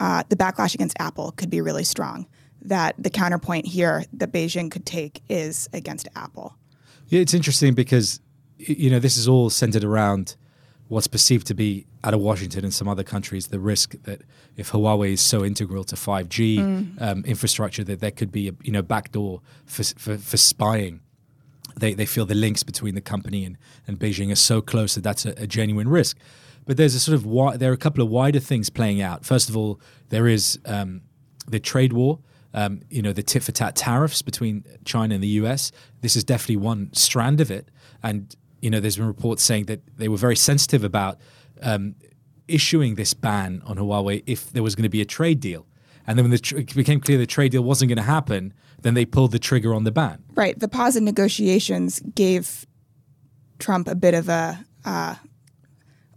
uh, 0.00 0.22
the 0.28 0.36
backlash 0.36 0.74
against 0.74 0.96
Apple 0.98 1.32
could 1.32 1.50
be 1.50 1.60
really 1.60 1.84
strong. 1.84 2.26
That 2.62 2.94
the 2.98 3.10
counterpoint 3.10 3.66
here 3.66 4.04
that 4.14 4.32
Beijing 4.32 4.70
could 4.70 4.86
take 4.86 5.22
is 5.28 5.68
against 5.72 6.08
Apple. 6.16 6.56
Yeah, 7.08 7.20
it's 7.20 7.34
interesting 7.34 7.74
because 7.74 8.20
you 8.56 8.90
know 8.90 8.98
this 8.98 9.16
is 9.16 9.28
all 9.28 9.50
centered 9.50 9.84
around 9.84 10.36
what's 10.88 11.06
perceived 11.06 11.46
to 11.48 11.54
be 11.54 11.86
out 12.02 12.14
of 12.14 12.20
Washington 12.20 12.64
and 12.64 12.72
some 12.72 12.88
other 12.88 13.02
countries 13.02 13.48
the 13.48 13.58
risk 13.58 13.94
that 14.02 14.22
if 14.56 14.70
Huawei 14.70 15.12
is 15.12 15.20
so 15.20 15.44
integral 15.44 15.84
to 15.84 15.96
5G 15.96 16.58
mm. 16.58 17.02
um, 17.02 17.24
infrastructure 17.24 17.82
that 17.84 18.00
there 18.00 18.10
could 18.10 18.30
be 18.30 18.48
a 18.48 18.52
you 18.62 18.72
know 18.72 18.82
backdoor 18.82 19.40
for, 19.64 19.82
for, 19.82 20.18
for 20.18 20.36
spying 20.36 21.00
they, 21.76 21.94
they 21.94 22.06
feel 22.06 22.26
the 22.26 22.34
links 22.34 22.62
between 22.62 22.94
the 22.94 23.00
company 23.00 23.44
and, 23.44 23.58
and 23.86 23.98
Beijing 23.98 24.30
are 24.30 24.36
so 24.36 24.60
close 24.60 24.94
that 24.94 25.02
that's 25.02 25.26
a, 25.26 25.30
a 25.36 25.46
genuine 25.46 25.88
risk. 25.88 26.16
But 26.66 26.76
there's 26.76 26.94
a 26.94 27.00
sort 27.00 27.14
of 27.14 27.24
wi- 27.24 27.56
there 27.56 27.70
are 27.70 27.74
a 27.74 27.78
couple 27.78 28.02
of 28.02 28.10
wider 28.10 28.40
things 28.40 28.70
playing 28.70 29.00
out. 29.00 29.24
First 29.24 29.48
of 29.48 29.56
all, 29.56 29.80
there 30.08 30.26
is 30.26 30.58
um, 30.64 31.02
the 31.46 31.60
trade 31.60 31.92
war. 31.92 32.20
Um, 32.56 32.82
you 32.88 33.02
know 33.02 33.12
the 33.12 33.22
tit 33.22 33.42
for 33.42 33.50
tat 33.50 33.74
tariffs 33.74 34.22
between 34.22 34.64
China 34.84 35.14
and 35.14 35.22
the 35.22 35.28
U.S. 35.42 35.72
This 36.02 36.14
is 36.14 36.22
definitely 36.22 36.58
one 36.58 36.92
strand 36.92 37.40
of 37.40 37.50
it, 37.50 37.68
and 38.00 38.32
you 38.62 38.70
know 38.70 38.78
there's 38.78 38.96
been 38.96 39.08
reports 39.08 39.42
saying 39.42 39.64
that 39.64 39.80
they 39.98 40.06
were 40.06 40.16
very 40.16 40.36
sensitive 40.36 40.84
about 40.84 41.18
um, 41.62 41.96
issuing 42.46 42.94
this 42.94 43.12
ban 43.12 43.60
on 43.66 43.76
Huawei 43.76 44.22
if 44.26 44.52
there 44.52 44.62
was 44.62 44.76
going 44.76 44.84
to 44.84 44.88
be 44.88 45.00
a 45.00 45.04
trade 45.04 45.40
deal. 45.40 45.66
And 46.06 46.18
then 46.18 46.28
when 46.28 46.38
tr- 46.38 46.58
it 46.58 46.74
became 46.74 47.00
clear 47.00 47.18
the 47.18 47.26
trade 47.26 47.52
deal 47.52 47.62
wasn't 47.62 47.88
going 47.88 47.96
to 47.96 48.02
happen, 48.02 48.52
then 48.82 48.94
they 48.94 49.04
pulled 49.04 49.32
the 49.32 49.38
trigger 49.38 49.74
on 49.74 49.84
the 49.84 49.92
ban. 49.92 50.22
Right. 50.34 50.58
The 50.58 50.68
pause 50.68 50.96
in 50.96 51.04
negotiations 51.04 52.00
gave 52.14 52.66
Trump 53.58 53.88
a 53.88 53.94
bit 53.94 54.14
of 54.14 54.28
a 54.28 54.64
uh, 54.84 55.14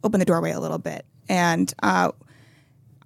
open 0.03 0.19
the 0.19 0.25
doorway 0.25 0.51
a 0.51 0.59
little 0.59 0.77
bit. 0.77 1.05
And 1.29 1.73
uh, 1.83 2.11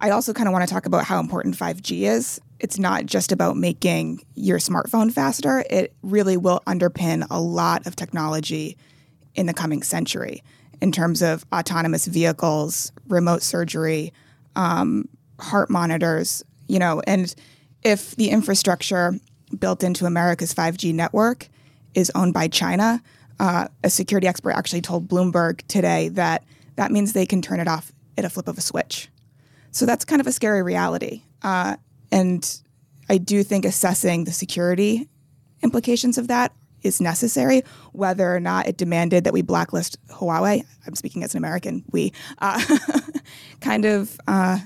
I 0.00 0.10
also 0.10 0.32
kind 0.32 0.48
of 0.48 0.52
want 0.52 0.66
to 0.66 0.72
talk 0.72 0.86
about 0.86 1.04
how 1.04 1.20
important 1.20 1.56
5G 1.56 2.02
is. 2.02 2.40
It's 2.58 2.78
not 2.78 3.06
just 3.06 3.32
about 3.32 3.56
making 3.56 4.24
your 4.34 4.58
smartphone 4.58 5.12
faster, 5.12 5.64
it 5.68 5.94
really 6.02 6.36
will 6.36 6.60
underpin 6.66 7.26
a 7.30 7.40
lot 7.40 7.86
of 7.86 7.96
technology 7.96 8.76
in 9.34 9.46
the 9.46 9.54
coming 9.54 9.82
century 9.82 10.42
in 10.80 10.92
terms 10.92 11.22
of 11.22 11.44
autonomous 11.52 12.06
vehicles, 12.06 12.92
remote 13.08 13.42
surgery, 13.42 14.12
um, 14.56 15.08
heart 15.40 15.70
monitors, 15.70 16.44
you 16.72 16.78
know, 16.78 17.02
and 17.06 17.34
if 17.82 18.16
the 18.16 18.30
infrastructure 18.30 19.12
built 19.58 19.84
into 19.84 20.06
America's 20.06 20.54
5G 20.54 20.94
network 20.94 21.50
is 21.94 22.10
owned 22.14 22.32
by 22.32 22.48
China, 22.48 23.02
uh, 23.38 23.68
a 23.84 23.90
security 23.90 24.26
expert 24.26 24.52
actually 24.52 24.80
told 24.80 25.06
Bloomberg 25.06 25.60
today 25.68 26.08
that 26.08 26.44
that 26.76 26.90
means 26.90 27.12
they 27.12 27.26
can 27.26 27.42
turn 27.42 27.60
it 27.60 27.68
off 27.68 27.92
at 28.16 28.24
a 28.24 28.30
flip 28.30 28.48
of 28.48 28.56
a 28.56 28.62
switch. 28.62 29.10
So 29.70 29.84
that's 29.84 30.06
kind 30.06 30.20
of 30.20 30.26
a 30.26 30.32
scary 30.32 30.62
reality. 30.62 31.24
Uh, 31.42 31.76
and 32.10 32.62
I 33.10 33.18
do 33.18 33.42
think 33.42 33.66
assessing 33.66 34.24
the 34.24 34.32
security 34.32 35.10
implications 35.62 36.16
of 36.16 36.28
that 36.28 36.54
is 36.82 37.02
necessary, 37.02 37.64
whether 37.92 38.34
or 38.34 38.40
not 38.40 38.66
it 38.66 38.78
demanded 38.78 39.24
that 39.24 39.34
we 39.34 39.42
blacklist 39.42 39.98
Huawei. 40.08 40.64
I'm 40.86 40.94
speaking 40.94 41.22
as 41.22 41.34
an 41.34 41.38
American. 41.38 41.84
We 41.90 42.14
uh, 42.38 42.62
kind 43.60 43.84
of 43.84 44.18
uh, 44.26 44.58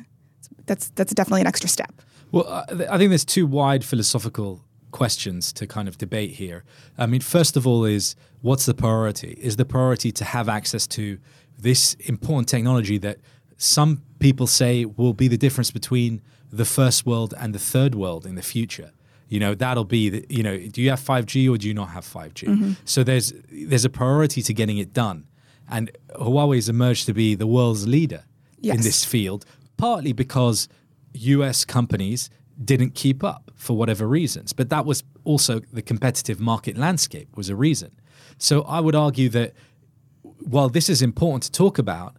that's 0.66 0.90
that's 0.90 1.14
definitely 1.14 1.42
an 1.42 1.46
extra 1.46 1.68
step. 1.68 1.92
Well, 2.32 2.64
I 2.68 2.98
think 2.98 3.10
there's 3.10 3.24
two 3.24 3.46
wide 3.46 3.84
philosophical 3.84 4.62
questions 4.90 5.52
to 5.52 5.66
kind 5.66 5.88
of 5.88 5.98
debate 5.98 6.32
here. 6.32 6.64
I 6.98 7.06
mean, 7.06 7.20
first 7.20 7.56
of 7.56 7.66
all, 7.66 7.84
is 7.84 8.16
what's 8.40 8.66
the 8.66 8.74
priority? 8.74 9.36
Is 9.40 9.56
the 9.56 9.64
priority 9.64 10.10
to 10.12 10.24
have 10.24 10.48
access 10.48 10.86
to 10.88 11.18
this 11.58 11.94
important 12.06 12.48
technology 12.48 12.98
that 12.98 13.18
some 13.56 14.02
people 14.18 14.46
say 14.46 14.84
will 14.84 15.14
be 15.14 15.28
the 15.28 15.38
difference 15.38 15.70
between 15.70 16.20
the 16.50 16.64
first 16.64 17.06
world 17.06 17.34
and 17.38 17.54
the 17.54 17.58
third 17.58 17.94
world 17.94 18.26
in 18.26 18.34
the 18.34 18.42
future? 18.42 18.92
You 19.28 19.40
know, 19.40 19.54
that'll 19.54 19.84
be 19.84 20.08
the, 20.08 20.26
you 20.28 20.42
know, 20.42 20.56
do 20.56 20.80
you 20.80 20.90
have 20.90 21.00
5G 21.00 21.52
or 21.52 21.58
do 21.58 21.66
you 21.66 21.74
not 21.74 21.90
have 21.90 22.04
5G? 22.04 22.48
Mm-hmm. 22.48 22.72
So 22.84 23.02
there's 23.02 23.32
there's 23.50 23.84
a 23.84 23.90
priority 23.90 24.40
to 24.42 24.54
getting 24.54 24.78
it 24.78 24.92
done. 24.92 25.26
And 25.68 25.90
Huawei 26.14 26.56
has 26.56 26.68
emerged 26.68 27.06
to 27.06 27.12
be 27.12 27.34
the 27.34 27.46
world's 27.46 27.88
leader 27.88 28.24
yes. 28.60 28.76
in 28.76 28.82
this 28.82 29.04
field, 29.04 29.44
partly 29.76 30.12
because 30.12 30.68
US 31.12 31.64
companies 31.64 32.30
didn't 32.62 32.94
keep 32.94 33.22
up 33.22 33.50
for 33.54 33.76
whatever 33.76 34.06
reasons. 34.06 34.52
But 34.52 34.70
that 34.70 34.86
was 34.86 35.02
also 35.24 35.60
the 35.72 35.82
competitive 35.82 36.40
market 36.40 36.76
landscape 36.76 37.36
was 37.36 37.48
a 37.48 37.56
reason. 37.56 37.92
So 38.38 38.62
I 38.62 38.80
would 38.80 38.94
argue 38.94 39.28
that 39.30 39.52
while 40.22 40.68
this 40.68 40.88
is 40.88 41.02
important 41.02 41.44
to 41.44 41.52
talk 41.52 41.78
about, 41.78 42.16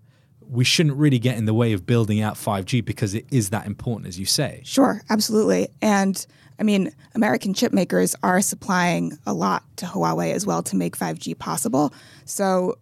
we 0.49 0.63
shouldn't 0.63 0.95
really 0.95 1.19
get 1.19 1.37
in 1.37 1.45
the 1.45 1.53
way 1.53 1.73
of 1.73 1.85
building 1.85 2.21
out 2.21 2.35
5G 2.35 2.83
because 2.85 3.13
it 3.13 3.25
is 3.31 3.49
that 3.49 3.65
important, 3.65 4.07
as 4.07 4.17
you 4.17 4.25
say. 4.25 4.61
Sure, 4.63 5.01
absolutely. 5.09 5.67
And 5.81 6.25
I 6.59 6.63
mean, 6.63 6.91
American 7.15 7.53
chip 7.53 7.73
makers 7.73 8.15
are 8.23 8.41
supplying 8.41 9.17
a 9.25 9.33
lot 9.33 9.63
to 9.77 9.85
Huawei 9.85 10.33
as 10.33 10.45
well 10.45 10.63
to 10.63 10.75
make 10.75 10.97
5G 10.97 11.37
possible. 11.37 11.93
So 12.25 12.77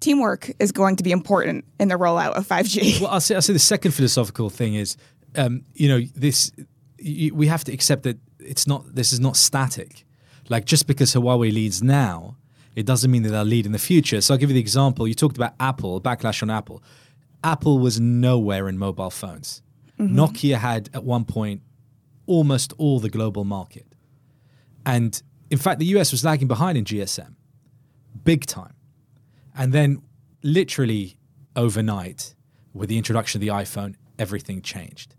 teamwork 0.00 0.50
is 0.58 0.72
going 0.72 0.96
to 0.96 1.02
be 1.02 1.12
important 1.12 1.64
in 1.78 1.88
the 1.88 1.96
rollout 1.96 2.32
of 2.32 2.46
5G. 2.46 3.00
Well, 3.00 3.10
I'll 3.10 3.20
say, 3.20 3.34
I'll 3.34 3.42
say 3.42 3.52
the 3.52 3.58
second 3.58 3.92
philosophical 3.92 4.50
thing 4.50 4.74
is, 4.74 4.96
um, 5.36 5.64
you 5.74 5.88
know, 5.88 6.00
this 6.14 6.52
you, 6.98 7.34
we 7.34 7.46
have 7.46 7.64
to 7.64 7.72
accept 7.72 8.02
that 8.04 8.18
it's 8.38 8.66
not. 8.66 8.94
This 8.94 9.12
is 9.12 9.20
not 9.20 9.36
static. 9.36 10.04
Like 10.48 10.64
just 10.64 10.86
because 10.86 11.14
Huawei 11.14 11.52
leads 11.52 11.82
now, 11.82 12.36
it 12.74 12.86
doesn't 12.86 13.10
mean 13.10 13.22
that 13.24 13.30
they'll 13.30 13.44
lead 13.44 13.66
in 13.66 13.72
the 13.72 13.78
future. 13.78 14.20
So 14.20 14.34
I'll 14.34 14.38
give 14.38 14.50
you 14.50 14.54
the 14.54 14.60
example. 14.60 15.06
You 15.06 15.14
talked 15.14 15.36
about 15.36 15.54
Apple, 15.60 16.00
backlash 16.00 16.42
on 16.42 16.50
Apple. 16.50 16.82
Apple 17.44 17.78
was 17.78 18.00
nowhere 18.00 18.68
in 18.68 18.78
mobile 18.78 19.10
phones. 19.10 19.62
Mm-hmm. 19.98 20.18
Nokia 20.18 20.56
had 20.56 20.88
at 20.94 21.04
one 21.04 21.24
point 21.24 21.62
almost 22.26 22.72
all 22.78 23.00
the 23.00 23.10
global 23.10 23.44
market. 23.44 23.86
And 24.86 25.20
in 25.50 25.58
fact, 25.58 25.80
the 25.80 25.86
US 25.86 26.12
was 26.12 26.24
lagging 26.24 26.48
behind 26.48 26.78
in 26.78 26.84
GSM, 26.84 27.34
big 28.24 28.46
time. 28.46 28.74
And 29.58 29.72
then, 29.72 30.02
literally 30.42 31.18
overnight, 31.56 32.34
with 32.72 32.88
the 32.88 32.96
introduction 32.96 33.38
of 33.38 33.46
the 33.46 33.52
iPhone, 33.52 33.96
everything 34.18 34.62
changed. 34.62 35.14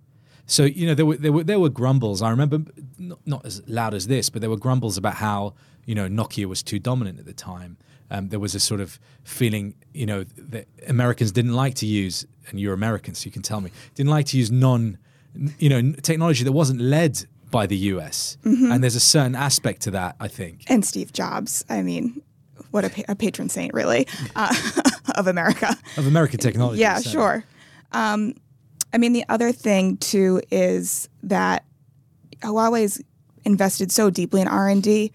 So 0.46 0.64
you 0.64 0.88
know 0.88 0.96
there 0.96 1.06
were 1.06 1.18
there 1.18 1.32
were 1.32 1.44
there 1.44 1.60
were 1.60 1.70
grumbles. 1.70 2.24
I 2.24 2.32
remember 2.32 2.62
not, 2.98 3.20
not 3.28 3.46
as 3.46 3.62
loud 3.68 3.94
as 3.94 4.08
this, 4.08 4.30
but 4.32 4.42
there 4.42 4.50
were 4.50 4.58
grumbles 4.58 4.98
about 4.98 5.16
how 5.16 5.54
you 5.86 5.94
know 5.94 6.08
Nokia 6.08 6.46
was 6.46 6.64
too 6.64 6.80
dominant 6.80 7.20
at 7.20 7.26
the 7.26 7.34
time. 7.34 7.78
Um, 8.10 8.30
there 8.30 8.40
was 8.40 8.56
a 8.56 8.60
sort 8.60 8.82
of 8.82 9.00
feeling, 9.24 9.76
you 9.94 10.08
know, 10.08 10.24
that 10.24 10.68
Americans 10.88 11.32
didn't 11.32 11.54
like 11.54 11.76
to 11.76 11.86
use, 11.86 12.26
and 12.48 12.60
you're 12.60 12.74
Americans, 12.74 13.20
so 13.20 13.26
you 13.26 13.32
can 13.32 13.44
tell 13.44 13.62
me, 13.62 13.70
didn't 13.94 14.10
like 14.10 14.26
to 14.28 14.38
use 14.38 14.50
non, 14.50 14.98
you 15.60 15.70
know, 15.70 15.92
technology 16.02 16.44
that 16.44 16.52
wasn't 16.52 16.82
led 16.82 17.24
by 17.52 17.68
the 17.68 17.78
US. 17.78 18.38
Mm-hmm. 18.44 18.72
And 18.72 18.84
there's 18.84 18.96
a 18.96 19.00
certain 19.00 19.36
aspect 19.36 19.82
to 19.84 19.92
that, 19.92 20.16
I 20.20 20.28
think. 20.28 20.64
And 20.68 20.84
Steve 20.84 21.14
Jobs. 21.14 21.64
I 21.70 21.84
mean, 21.84 22.24
what 22.72 22.86
a, 22.86 22.90
pa- 22.90 23.04
a 23.08 23.16
patron 23.16 23.50
saint, 23.50 23.74
really, 23.74 24.08
uh, 24.36 24.54
of 25.16 25.28
America. 25.28 25.76
Of 25.98 26.08
American 26.08 26.40
technology. 26.40 26.80
Yeah, 26.80 27.00
so. 27.00 27.10
sure. 27.10 27.44
Um, 27.92 28.36
I 28.94 28.98
mean, 28.98 29.14
the 29.14 29.26
other 29.30 29.52
thing 29.52 29.98
too 29.98 30.42
is 30.52 31.10
that 31.24 31.66
Huawei's 32.42 33.02
invested 33.46 33.92
so 33.92 34.10
deeply 34.10 34.42
in 34.42 34.48
R 34.48 34.68
and 34.68 34.82
D. 34.82 35.12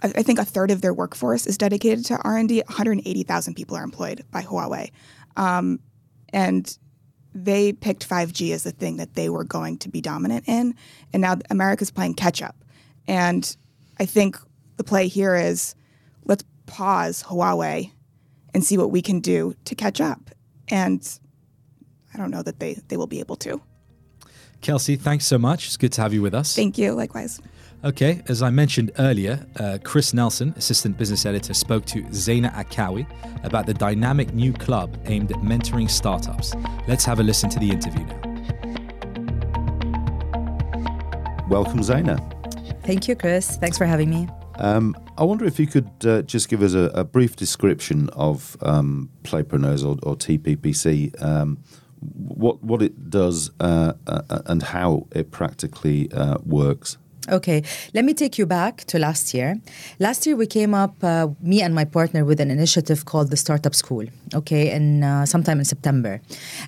I 0.00 0.22
think 0.22 0.38
a 0.38 0.44
third 0.44 0.70
of 0.70 0.80
their 0.80 0.94
workforce 0.94 1.44
is 1.44 1.58
dedicated 1.58 2.04
to 2.06 2.18
R 2.18 2.36
and 2.36 2.48
D. 2.48 2.62
180,000 2.66 3.54
people 3.54 3.76
are 3.76 3.82
employed 3.82 4.24
by 4.30 4.42
Huawei, 4.42 4.92
um, 5.36 5.80
and 6.32 6.78
they 7.34 7.72
picked 7.72 8.08
5G 8.08 8.52
as 8.52 8.62
the 8.62 8.70
thing 8.70 8.96
that 8.96 9.14
they 9.14 9.28
were 9.28 9.44
going 9.44 9.78
to 9.78 9.88
be 9.88 10.00
dominant 10.00 10.44
in. 10.48 10.74
And 11.12 11.20
now 11.20 11.36
America's 11.50 11.90
playing 11.90 12.14
catch 12.14 12.42
up. 12.42 12.56
And 13.06 13.56
I 13.98 14.06
think 14.06 14.36
the 14.76 14.84
play 14.84 15.08
here 15.08 15.34
is 15.34 15.74
pause 16.68 17.24
Huawei 17.24 17.90
and 18.54 18.64
see 18.64 18.78
what 18.78 18.92
we 18.92 19.02
can 19.02 19.20
do 19.20 19.54
to 19.64 19.74
catch 19.74 20.00
up. 20.00 20.30
And 20.68 21.18
I 22.14 22.18
don't 22.18 22.30
know 22.30 22.42
that 22.42 22.60
they, 22.60 22.74
they 22.88 22.96
will 22.96 23.06
be 23.06 23.20
able 23.20 23.36
to. 23.36 23.60
Kelsey, 24.60 24.96
thanks 24.96 25.26
so 25.26 25.38
much. 25.38 25.66
It's 25.66 25.76
good 25.76 25.92
to 25.92 26.02
have 26.02 26.14
you 26.14 26.22
with 26.22 26.34
us. 26.34 26.54
Thank 26.54 26.78
you. 26.78 26.92
Likewise. 26.92 27.40
Okay, 27.84 28.22
as 28.26 28.42
I 28.42 28.50
mentioned 28.50 28.90
earlier, 28.98 29.46
uh, 29.60 29.78
Chris 29.84 30.12
Nelson, 30.12 30.52
assistant 30.56 30.98
business 30.98 31.24
editor, 31.24 31.54
spoke 31.54 31.84
to 31.86 32.02
Zaina 32.04 32.52
Akawi 32.54 33.06
about 33.44 33.66
the 33.66 33.74
dynamic 33.74 34.34
new 34.34 34.52
club 34.52 35.00
aimed 35.04 35.30
at 35.30 35.38
mentoring 35.38 35.88
startups. 35.88 36.56
Let's 36.88 37.04
have 37.04 37.20
a 37.20 37.22
listen 37.22 37.48
to 37.50 37.60
the 37.60 37.70
interview 37.70 38.04
now. 38.04 38.20
Welcome, 41.48 41.80
Zaina. 41.80 42.18
Thank 42.82 43.06
you, 43.06 43.14
Chris. 43.14 43.56
Thanks 43.58 43.78
for 43.78 43.86
having 43.86 44.10
me. 44.10 44.28
Um, 44.56 44.96
I 45.18 45.24
wonder 45.24 45.44
if 45.44 45.58
you 45.58 45.66
could 45.66 45.90
uh, 46.04 46.22
just 46.22 46.48
give 46.48 46.62
us 46.62 46.74
a, 46.74 46.92
a 46.94 47.02
brief 47.02 47.34
description 47.34 48.08
of 48.10 48.56
um, 48.62 49.10
Playpreneurs 49.24 49.84
or, 49.84 49.98
or 50.08 50.14
TPPC, 50.14 51.20
um, 51.20 51.58
what 52.00 52.62
what 52.62 52.82
it 52.82 53.10
does 53.10 53.50
uh, 53.58 53.94
uh, 54.06 54.42
and 54.46 54.62
how 54.62 55.08
it 55.10 55.32
practically 55.32 56.08
uh, 56.12 56.38
works. 56.46 56.98
Okay, 57.30 57.62
let 57.92 58.06
me 58.06 58.14
take 58.14 58.38
you 58.38 58.46
back 58.46 58.84
to 58.84 58.98
last 58.98 59.34
year. 59.34 59.60
Last 59.98 60.26
year, 60.26 60.34
we 60.34 60.46
came 60.46 60.72
up, 60.72 60.94
uh, 61.02 61.28
me 61.42 61.60
and 61.60 61.74
my 61.74 61.84
partner, 61.84 62.24
with 62.24 62.40
an 62.40 62.50
initiative 62.50 63.04
called 63.04 63.28
the 63.30 63.36
Startup 63.36 63.74
School, 63.74 64.06
okay, 64.34 64.70
in 64.70 65.04
uh, 65.04 65.26
sometime 65.26 65.58
in 65.58 65.66
September. 65.66 66.22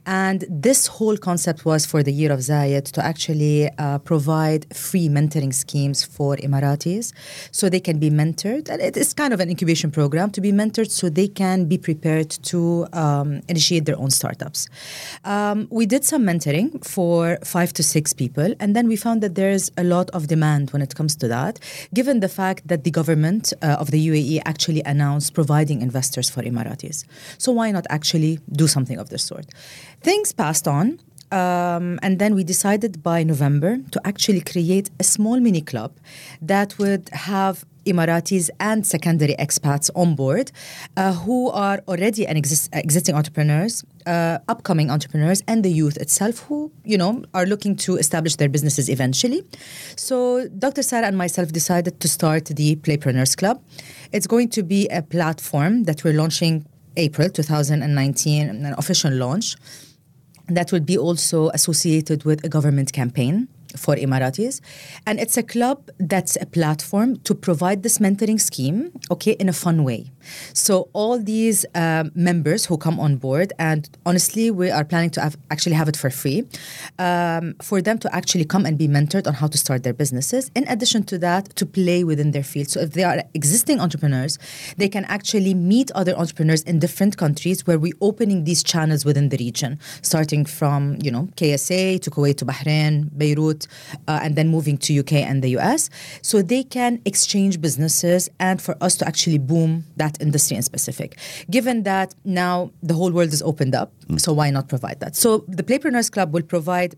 And 0.05 0.45
this 0.51 0.87
whole 0.87 1.17
concept 1.17 1.65
was 1.65 1.87
for 1.87 2.03
the 2.03 2.13
year 2.13 2.31
of 2.31 2.41
Zayed 2.41 2.93
to 2.93 3.03
actually 3.03 3.71
uh, 3.79 3.99
provide 4.01 4.67
free 4.77 5.09
mentoring 5.09 5.55
schemes 5.55 6.05
for 6.05 6.37
Emiratis 6.37 7.15
so 7.53 7.71
they 7.71 7.81
can 7.81 7.99
be 7.99 8.11
mentored. 8.11 8.69
And 8.69 8.83
it 8.83 8.99
is 8.99 9.15
kind 9.15 9.33
of 9.33 9.41
an 9.41 9.49
incubation 9.49 9.91
program 9.91 10.31
to 10.33 10.43
be 10.43 10.53
mentored 10.53 10.91
so 10.91 11.09
they 11.09 11.29
can 11.29 11.65
be 11.65 11.79
prepared 11.79 12.29
to 12.51 12.87
um, 12.93 13.41
initiate 13.49 13.87
their 13.87 13.99
own 13.99 14.11
startups. 14.11 14.69
Um, 15.25 15.69
we 15.71 15.87
did 15.87 16.05
some 16.05 16.23
mentoring 16.25 16.85
for 16.87 17.39
five 17.45 17.73
to 17.75 17.83
six 17.83 18.13
people, 18.13 18.55
and 18.61 18.77
then 18.77 18.89
we 18.89 18.97
found 18.97 19.23
that 19.23 19.37
there's 19.37 19.71
a 19.79 19.85
lot 19.85 20.11
of 20.11 20.27
demand 20.27 20.50
demand 20.51 20.71
when 20.73 20.83
it 20.83 20.95
comes 20.95 21.17
to 21.17 21.29
that, 21.29 21.59
given 21.95 22.21
the 22.21 22.29
fact 22.29 22.63
that 22.69 22.85
the 22.85 22.91
government 22.91 23.53
uh, 23.63 23.83
of 23.83 23.91
the 23.91 24.01
UAE 24.09 24.41
actually 24.45 24.83
announced 24.85 25.35
providing 25.35 25.83
investors 25.83 26.31
for 26.31 26.43
Emiratis. 26.43 27.05
So 27.39 27.53
why 27.53 27.71
not 27.73 27.87
actually 27.91 28.39
do 28.53 28.67
something 28.67 28.99
of 28.99 29.09
this 29.09 29.23
sort? 29.25 29.47
Things 30.03 30.33
passed 30.33 30.67
on. 30.69 30.99
Um, 31.33 32.01
and 32.03 32.19
then 32.19 32.35
we 32.35 32.43
decided 32.43 32.93
by 33.03 33.23
November 33.23 33.79
to 33.93 33.99
actually 34.05 34.41
create 34.41 34.91
a 34.99 35.05
small 35.05 35.39
mini 35.39 35.61
club 35.61 35.93
that 36.43 36.77
would 36.81 37.09
have 37.13 37.65
Emiratis 37.87 38.51
and 38.59 38.87
secondary 38.87 39.35
expats 39.37 39.91
on 39.95 40.15
board 40.15 40.53
uh, 40.97 41.13
who 41.13 41.51
are 41.51 41.81
already 41.89 42.27
an 42.27 42.37
exist- 42.37 42.69
existing 42.73 43.15
entrepreneurs, 43.15 43.85
uh, 44.07 44.39
upcoming 44.49 44.91
entrepreneurs, 44.91 45.43
and 45.47 45.65
the 45.65 45.71
youth 45.71 45.97
itself 45.97 46.41
who, 46.41 46.71
you 46.85 46.99
know, 46.99 47.23
are 47.35 47.47
looking 47.47 47.77
to 47.77 47.97
establish 47.97 48.37
their 48.37 48.49
businesses 48.49 48.89
eventually. 48.89 49.43
So 49.97 50.49
Dr. 50.59 50.83
Sarah 50.83 51.07
and 51.07 51.17
myself 51.17 51.53
decided 51.53 52.01
to 52.01 52.09
start 52.09 52.47
the 52.47 52.77
Playpreneurs 52.77 53.37
Club. 53.37 53.63
It's 54.13 54.27
going 54.27 54.49
to 54.51 54.63
be 54.63 54.89
a 54.89 55.03
platform 55.03 55.85
that 55.85 56.05
we're 56.05 56.15
launching 56.15 56.67
April 56.97 57.29
2019, 57.29 58.49
an 58.49 58.75
official 58.77 59.13
launch 59.13 59.57
that 60.49 60.73
will 60.73 60.81
be 60.81 60.99
also 60.99 61.49
associated 61.51 62.25
with 62.25 62.45
a 62.45 62.49
government 62.49 62.93
campaign 62.93 63.49
for 63.77 63.97
Emiratis. 63.97 64.61
And 65.07 65.21
it's 65.21 65.37
a 65.37 65.43
club 65.43 65.91
that's 65.99 66.37
a 66.41 66.47
platform 66.47 67.17
to 67.21 67.35
provide 67.35 67.83
this 67.83 67.99
mentoring 67.99 68.41
scheme, 68.41 68.93
okay, 69.11 69.33
in 69.33 69.49
a 69.49 69.53
fun 69.53 69.85
way. 69.85 70.11
So 70.53 70.89
all 70.93 71.19
these 71.19 71.67
um, 71.75 72.11
members 72.15 72.67
who 72.67 72.77
come 72.77 72.99
on 73.01 73.17
board, 73.17 73.53
and 73.59 73.89
honestly, 74.07 74.51
we 74.51 74.71
are 74.71 74.85
planning 74.85 75.11
to 75.11 75.21
have, 75.21 75.37
actually 75.51 75.75
have 75.75 75.89
it 75.89 75.97
for 75.97 76.11
free, 76.11 76.47
um, 76.99 77.55
for 77.63 77.81
them 77.83 77.99
to 77.99 78.15
actually 78.15 78.45
come 78.45 78.67
and 78.67 78.77
be 78.79 78.89
mentored 78.89 79.27
on 79.27 79.35
how 79.35 79.47
to 79.47 79.59
start 79.59 79.83
their 79.83 79.93
businesses. 79.93 80.51
In 80.55 80.67
addition 80.69 81.05
to 81.05 81.19
that, 81.19 81.55
to 81.57 81.67
play 81.67 82.05
within 82.05 82.31
their 82.33 82.43
field. 82.43 82.69
So 82.69 82.81
if 82.81 82.93
they 82.93 83.05
are 83.05 83.23
existing 83.35 83.81
entrepreneurs, 83.81 84.39
they 84.77 84.89
can 84.89 85.05
actually 85.07 85.55
meet 85.55 85.91
other 85.93 86.15
entrepreneurs 86.17 86.63
in 86.63 86.79
different 86.79 87.17
countries 87.17 87.67
where 87.67 87.79
we're 87.79 88.01
opening 88.01 88.45
these 88.45 88.63
channels 88.63 89.05
within 89.05 89.29
the 89.29 89.37
region, 89.37 89.79
starting 90.03 90.45
from 90.45 90.99
you 91.03 91.11
know 91.11 91.29
KSA 91.37 92.01
to 92.03 92.11
Kuwait 92.11 92.37
to 92.39 92.45
Bahrain, 92.47 93.11
Beirut, 93.17 93.67
uh, 94.09 94.21
and 94.23 94.37
then 94.37 94.49
moving 94.49 94.77
to 94.79 94.99
UK 94.99 95.15
and 95.15 95.43
the 95.43 95.51
US. 95.59 95.91
So 96.23 96.43
they 96.43 96.65
can 96.65 97.01
exchange 97.05 97.61
businesses, 97.61 98.29
and 98.39 98.61
for 98.61 98.77
us 98.81 98.97
to 98.97 99.07
actually 99.07 99.39
boom 99.39 99.85
that 99.97 100.10
industry 100.21 100.57
in 100.57 100.63
specific. 100.63 101.19
Given 101.51 101.83
that 101.85 102.15
now 102.25 102.73
the 102.83 102.95
whole 102.95 103.13
world 103.13 103.33
is 103.33 103.43
opened 103.43 103.75
up, 103.75 103.93
mm. 104.07 104.21
so 104.21 104.33
why 104.33 104.51
not 104.51 104.69
provide 104.69 105.01
that? 105.01 105.17
So 105.17 105.45
the 105.49 105.63
Playpreneurs 105.63 106.11
Club 106.11 106.33
will 106.33 106.43
provide 106.43 106.97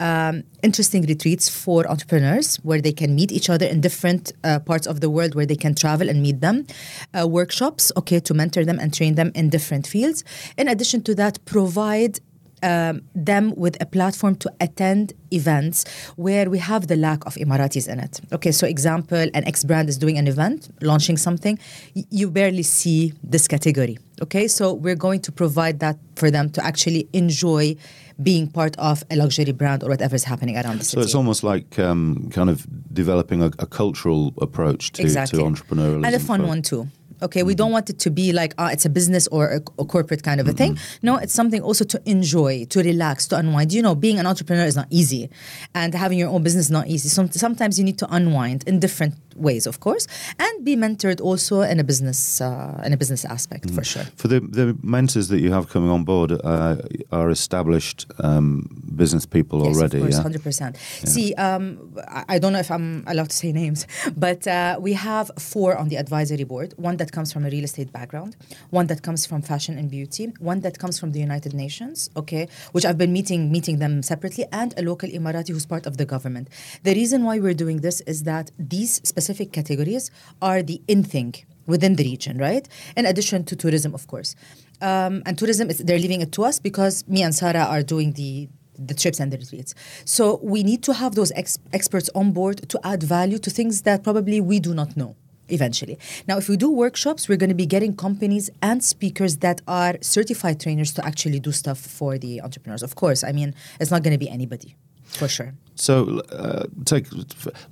um, 0.00 0.44
interesting 0.62 1.02
retreats 1.02 1.48
for 1.48 1.86
entrepreneurs 1.88 2.56
where 2.56 2.80
they 2.80 2.92
can 2.92 3.14
meet 3.14 3.32
each 3.32 3.50
other 3.50 3.66
in 3.66 3.80
different 3.80 4.32
uh, 4.44 4.58
parts 4.60 4.86
of 4.86 5.00
the 5.00 5.10
world 5.10 5.34
where 5.34 5.46
they 5.46 5.56
can 5.56 5.74
travel 5.74 6.08
and 6.08 6.22
meet 6.22 6.40
them. 6.40 6.66
Uh, 7.12 7.26
workshops, 7.26 7.90
okay, 7.96 8.20
to 8.20 8.34
mentor 8.34 8.64
them 8.64 8.78
and 8.78 8.94
train 8.94 9.14
them 9.14 9.32
in 9.34 9.50
different 9.50 9.86
fields. 9.86 10.24
In 10.56 10.68
addition 10.68 11.02
to 11.02 11.14
that, 11.16 11.44
provide 11.44 12.20
um, 12.64 13.02
them 13.14 13.54
with 13.56 13.76
a 13.80 13.86
platform 13.86 14.34
to 14.36 14.52
attend 14.60 15.12
events 15.30 15.84
where 16.16 16.48
we 16.48 16.58
have 16.58 16.86
the 16.86 16.96
lack 16.96 17.24
of 17.26 17.34
Emiratis 17.34 17.86
in 17.86 18.00
it. 18.00 18.20
Okay, 18.32 18.52
so 18.52 18.66
example, 18.66 19.26
an 19.34 19.46
X 19.46 19.62
brand 19.64 19.88
is 19.88 19.98
doing 19.98 20.16
an 20.18 20.26
event, 20.26 20.70
launching 20.80 21.16
something, 21.16 21.58
y- 21.94 22.04
you 22.10 22.30
barely 22.30 22.62
see 22.62 23.12
this 23.22 23.46
category. 23.46 23.98
Okay, 24.22 24.48
so 24.48 24.72
we're 24.72 24.96
going 24.96 25.20
to 25.20 25.32
provide 25.32 25.80
that 25.80 25.98
for 26.16 26.30
them 26.30 26.50
to 26.50 26.64
actually 26.64 27.08
enjoy 27.12 27.76
being 28.22 28.46
part 28.48 28.76
of 28.78 29.02
a 29.10 29.16
luxury 29.16 29.52
brand 29.52 29.82
or 29.82 29.88
whatever 29.88 30.14
is 30.14 30.24
happening 30.24 30.56
around 30.56 30.78
the 30.78 30.84
city. 30.84 31.02
So 31.02 31.04
it's 31.04 31.14
almost 31.14 31.42
like 31.42 31.78
um, 31.78 32.28
kind 32.30 32.48
of 32.48 32.66
developing 32.94 33.42
a, 33.42 33.46
a 33.58 33.66
cultural 33.66 34.32
approach 34.40 34.92
to, 34.92 35.02
exactly. 35.02 35.40
to 35.40 35.44
entrepreneurialism. 35.44 36.06
And 36.06 36.14
a 36.14 36.20
fun 36.20 36.46
one 36.46 36.62
too. 36.62 36.88
Okay, 37.24 37.42
we 37.42 37.54
don't 37.54 37.72
want 37.72 37.90
it 37.90 37.98
to 38.00 38.10
be 38.10 38.32
like 38.32 38.54
uh, 38.58 38.68
it's 38.72 38.84
a 38.84 38.90
business 38.90 39.26
or 39.28 39.48
a, 39.48 39.60
a 39.82 39.84
corporate 39.84 40.22
kind 40.22 40.40
of 40.40 40.46
a 40.48 40.52
thing. 40.52 40.78
No, 41.02 41.16
it's 41.16 41.32
something 41.32 41.62
also 41.62 41.84
to 41.84 42.00
enjoy, 42.04 42.66
to 42.66 42.82
relax, 42.82 43.26
to 43.28 43.36
unwind. 43.36 43.72
You 43.72 43.82
know, 43.82 43.94
being 43.94 44.18
an 44.18 44.26
entrepreneur 44.26 44.66
is 44.66 44.76
not 44.76 44.88
easy, 44.90 45.30
and 45.74 45.94
having 45.94 46.18
your 46.18 46.28
own 46.28 46.42
business 46.42 46.66
is 46.66 46.70
not 46.70 46.86
easy. 46.86 47.08
So, 47.08 47.26
sometimes 47.30 47.78
you 47.78 47.84
need 47.84 47.98
to 47.98 48.14
unwind 48.14 48.64
in 48.68 48.78
different 48.78 49.14
ways, 49.36 49.66
of 49.66 49.80
course, 49.80 50.06
and 50.38 50.64
be 50.64 50.76
mentored 50.76 51.20
also 51.20 51.62
in 51.62 51.80
a 51.80 51.84
business 51.84 52.40
uh, 52.40 52.82
in 52.84 52.92
a 52.92 52.96
business 52.96 53.24
aspect 53.24 53.68
mm. 53.68 53.74
for 53.74 53.84
sure. 53.84 54.04
For 54.16 54.28
the 54.28 54.40
the 54.40 54.76
mentors 54.82 55.28
that 55.28 55.40
you 55.40 55.52
have 55.52 55.68
coming 55.68 55.90
on 55.90 56.04
board 56.04 56.32
uh, 56.32 56.76
are 57.10 57.30
established 57.30 58.06
um, 58.20 58.68
business 58.96 59.26
people 59.26 59.64
yes, 59.64 59.76
already. 59.76 59.98
Of 59.98 60.02
course, 60.04 60.16
yeah, 60.16 60.22
hundred 60.22 60.42
percent. 60.42 60.76
See, 61.04 61.34
um, 61.34 61.94
I, 62.08 62.38
don't 62.38 62.52
know 62.52 62.58
if 62.58 62.70
I'm 62.70 63.04
allowed 63.06 63.30
to 63.30 63.36
say 63.36 63.52
names, 63.52 63.86
but 64.16 64.46
uh, 64.46 64.78
we 64.80 64.92
have 64.94 65.30
four 65.38 65.76
on 65.76 65.88
the 65.88 65.96
advisory 65.96 66.44
board. 66.44 66.74
One 66.76 66.96
that 66.98 67.12
comes 67.14 67.32
from 67.32 67.46
a 67.46 67.50
real 67.50 67.64
estate 67.64 67.90
background, 67.92 68.36
one 68.70 68.86
that 68.88 69.00
comes 69.02 69.24
from 69.24 69.40
fashion 69.40 69.78
and 69.78 69.90
beauty, 69.90 70.24
one 70.52 70.60
that 70.60 70.78
comes 70.78 70.98
from 71.00 71.12
the 71.12 71.20
United 71.20 71.52
Nations. 71.54 72.10
Okay, 72.16 72.48
which 72.72 72.84
I've 72.84 72.98
been 72.98 73.12
meeting 73.18 73.40
meeting 73.56 73.78
them 73.78 74.02
separately, 74.02 74.44
and 74.52 74.70
a 74.76 74.82
local 74.82 75.08
Emirati 75.08 75.50
who's 75.54 75.66
part 75.74 75.86
of 75.86 75.96
the 76.00 76.06
government. 76.14 76.48
The 76.82 76.94
reason 76.94 77.24
why 77.24 77.38
we're 77.38 77.60
doing 77.64 77.78
this 77.86 78.00
is 78.12 78.24
that 78.24 78.50
these 78.58 78.92
specific 79.12 79.52
categories 79.52 80.10
are 80.42 80.60
the 80.62 80.82
in 80.88 81.02
thing 81.04 81.34
within 81.66 81.96
the 81.96 82.04
region, 82.04 82.38
right? 82.38 82.68
In 82.96 83.06
addition 83.06 83.44
to 83.44 83.56
tourism, 83.56 83.94
of 83.94 84.06
course. 84.06 84.34
Um, 84.82 85.22
and 85.26 85.38
tourism, 85.38 85.70
is, 85.70 85.78
they're 85.78 85.98
leaving 85.98 86.20
it 86.20 86.32
to 86.32 86.44
us 86.44 86.58
because 86.58 87.06
me 87.08 87.22
and 87.22 87.34
Sarah 87.34 87.66
are 87.74 87.82
doing 87.82 88.12
the 88.12 88.48
the 88.76 88.94
trips 88.94 89.20
and 89.20 89.32
the 89.32 89.38
retreats. 89.38 89.72
So 90.04 90.40
we 90.42 90.64
need 90.64 90.82
to 90.82 90.92
have 90.94 91.14
those 91.14 91.30
ex- 91.36 91.60
experts 91.72 92.10
on 92.14 92.32
board 92.32 92.68
to 92.68 92.80
add 92.82 93.04
value 93.04 93.38
to 93.38 93.48
things 93.48 93.82
that 93.82 94.02
probably 94.02 94.40
we 94.40 94.58
do 94.58 94.74
not 94.74 94.96
know 94.96 95.14
eventually. 95.48 95.98
Now, 96.26 96.38
if 96.38 96.48
we 96.48 96.56
do 96.56 96.70
workshops, 96.70 97.28
we're 97.28 97.36
going 97.38 97.50
to 97.50 97.54
be 97.54 97.66
getting 97.66 97.94
companies 97.96 98.50
and 98.62 98.82
speakers 98.82 99.38
that 99.38 99.60
are 99.68 99.96
certified 100.00 100.60
trainers 100.60 100.92
to 100.94 101.04
actually 101.04 101.40
do 101.40 101.52
stuff 101.52 101.78
for 101.78 102.18
the 102.18 102.40
entrepreneurs. 102.40 102.82
Of 102.82 102.94
course, 102.94 103.24
I 103.24 103.32
mean, 103.32 103.54
it's 103.80 103.90
not 103.90 104.02
going 104.02 104.12
to 104.12 104.18
be 104.18 104.28
anybody 104.28 104.76
for 105.04 105.28
sure. 105.28 105.54
So, 105.74 106.20
uh, 106.30 106.66
take 106.84 107.06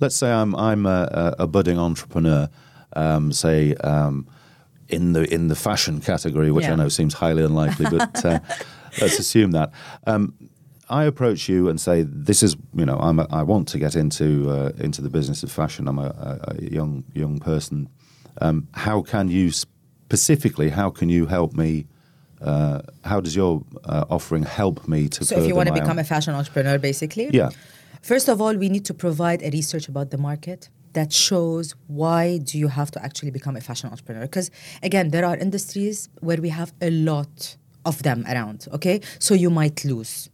let's 0.01 0.17
say 0.17 0.31
I'm 0.31 0.55
I'm 0.57 0.87
a, 0.87 1.35
a 1.39 1.47
budding 1.47 1.79
entrepreneur, 1.79 2.49
um, 2.95 3.33
say 3.33 3.75
um, 3.77 4.27
in 4.89 5.13
the 5.13 5.33
in 5.33 5.49
the 5.49 5.57
fashion 5.57 6.01
category, 6.01 6.51
which 6.51 6.65
yeah. 6.65 6.73
I 6.73 6.77
know 6.77 6.89
seems 6.89 7.15
highly 7.15 7.45
unlikely, 7.45 7.87
but 7.91 8.25
uh, 8.25 8.41
let's 9.01 9.19
assume 9.19 9.53
that. 9.53 9.73
Um, 10.07 10.35
I 10.93 11.05
approach 11.05 11.49
you 11.49 11.69
and 11.69 11.81
say, 11.81 12.03
"This 12.03 12.43
is, 12.43 12.57
you 12.75 12.87
know, 12.87 12.99
I'm 12.99 13.19
a, 13.19 13.27
I 13.31 13.43
want 13.43 13.69
to 13.69 13.79
get 13.79 13.95
into 13.97 14.51
uh, 14.51 14.73
into 14.79 15.01
the 15.03 15.11
business 15.11 15.43
of 15.43 15.51
fashion. 15.51 15.89
I'm 15.89 15.99
a, 15.99 16.11
a 16.49 16.55
young 16.63 17.05
young 17.15 17.39
person. 17.39 17.89
Um, 18.41 18.69
how 18.73 19.03
can 19.03 19.29
you 19.29 19.51
specifically? 19.51 20.71
How 20.71 20.91
can 20.91 21.09
you 21.09 21.27
help 21.27 21.55
me 21.55 21.87
uh, 22.43 22.81
how 23.05 23.21
does 23.21 23.37
your 23.37 23.63
uh, 23.85 24.05
offering 24.11 24.43
help 24.43 24.89
me 24.89 25.09
to? 25.09 25.25
So, 25.25 25.39
if 25.39 25.47
you 25.47 25.55
want 25.55 25.69
to 25.69 25.75
become 25.75 25.93
own? 25.93 26.01
a 26.01 26.05
fashion 26.05 26.35
entrepreneur, 26.35 26.79
basically, 26.79 27.31
yeah. 27.33 27.51
First 28.03 28.29
of 28.29 28.41
all, 28.41 28.55
we 28.57 28.69
need 28.69 28.85
to 28.87 28.95
provide 28.95 29.43
a 29.43 29.51
research 29.51 29.87
about 29.89 30.11
the 30.11 30.19
market 30.19 30.69
that 30.95 31.13
shows 31.13 31.75
why 31.87 32.39
do 32.39 32.59
you 32.59 32.69
have 32.69 32.91
to 32.91 33.03
actually 33.03 33.31
become 33.31 33.57
a 33.57 33.61
fashion 33.61 33.89
entrepreneur 33.89 34.23
because 34.23 34.51
again 34.83 35.09
there 35.09 35.25
are 35.25 35.37
industries 35.39 36.11
where 36.21 36.37
we 36.37 36.51
have 36.51 36.71
a 36.83 36.91
lot 36.91 37.57
of 37.87 38.03
them 38.03 38.27
around 38.29 38.69
okay 38.71 39.01
so 39.19 39.33
you 39.33 39.49
might 39.49 39.87
lose 39.87 40.29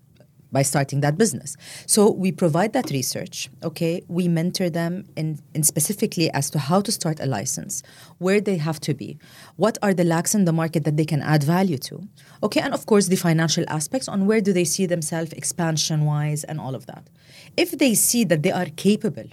by 0.50 0.62
starting 0.62 1.00
that 1.00 1.18
business. 1.18 1.56
So 1.86 2.10
we 2.10 2.32
provide 2.32 2.72
that 2.72 2.90
research, 2.90 3.50
okay? 3.62 4.02
We 4.08 4.28
mentor 4.28 4.70
them 4.70 5.04
in, 5.16 5.38
in 5.54 5.62
specifically 5.62 6.30
as 6.32 6.50
to 6.50 6.58
how 6.58 6.80
to 6.80 6.92
start 6.92 7.20
a 7.20 7.26
license, 7.26 7.82
where 8.18 8.40
they 8.40 8.56
have 8.56 8.80
to 8.80 8.94
be, 8.94 9.18
what 9.56 9.78
are 9.82 9.94
the 9.94 10.04
lacks 10.04 10.34
in 10.34 10.44
the 10.44 10.52
market 10.52 10.84
that 10.84 10.96
they 10.96 11.04
can 11.04 11.22
add 11.22 11.42
value 11.42 11.78
to, 11.78 12.08
okay? 12.42 12.60
And 12.60 12.74
of 12.74 12.86
course, 12.86 13.08
the 13.08 13.16
financial 13.16 13.64
aspects 13.68 14.08
on 14.08 14.26
where 14.26 14.40
do 14.40 14.52
they 14.52 14.64
see 14.64 14.86
themselves 14.86 15.32
expansion 15.32 16.04
wise 16.04 16.44
and 16.44 16.58
all 16.60 16.74
of 16.74 16.86
that. 16.86 17.08
If 17.56 17.72
they 17.72 17.94
see 17.94 18.24
that 18.24 18.42
they 18.42 18.52
are 18.52 18.66
capable 18.76 19.28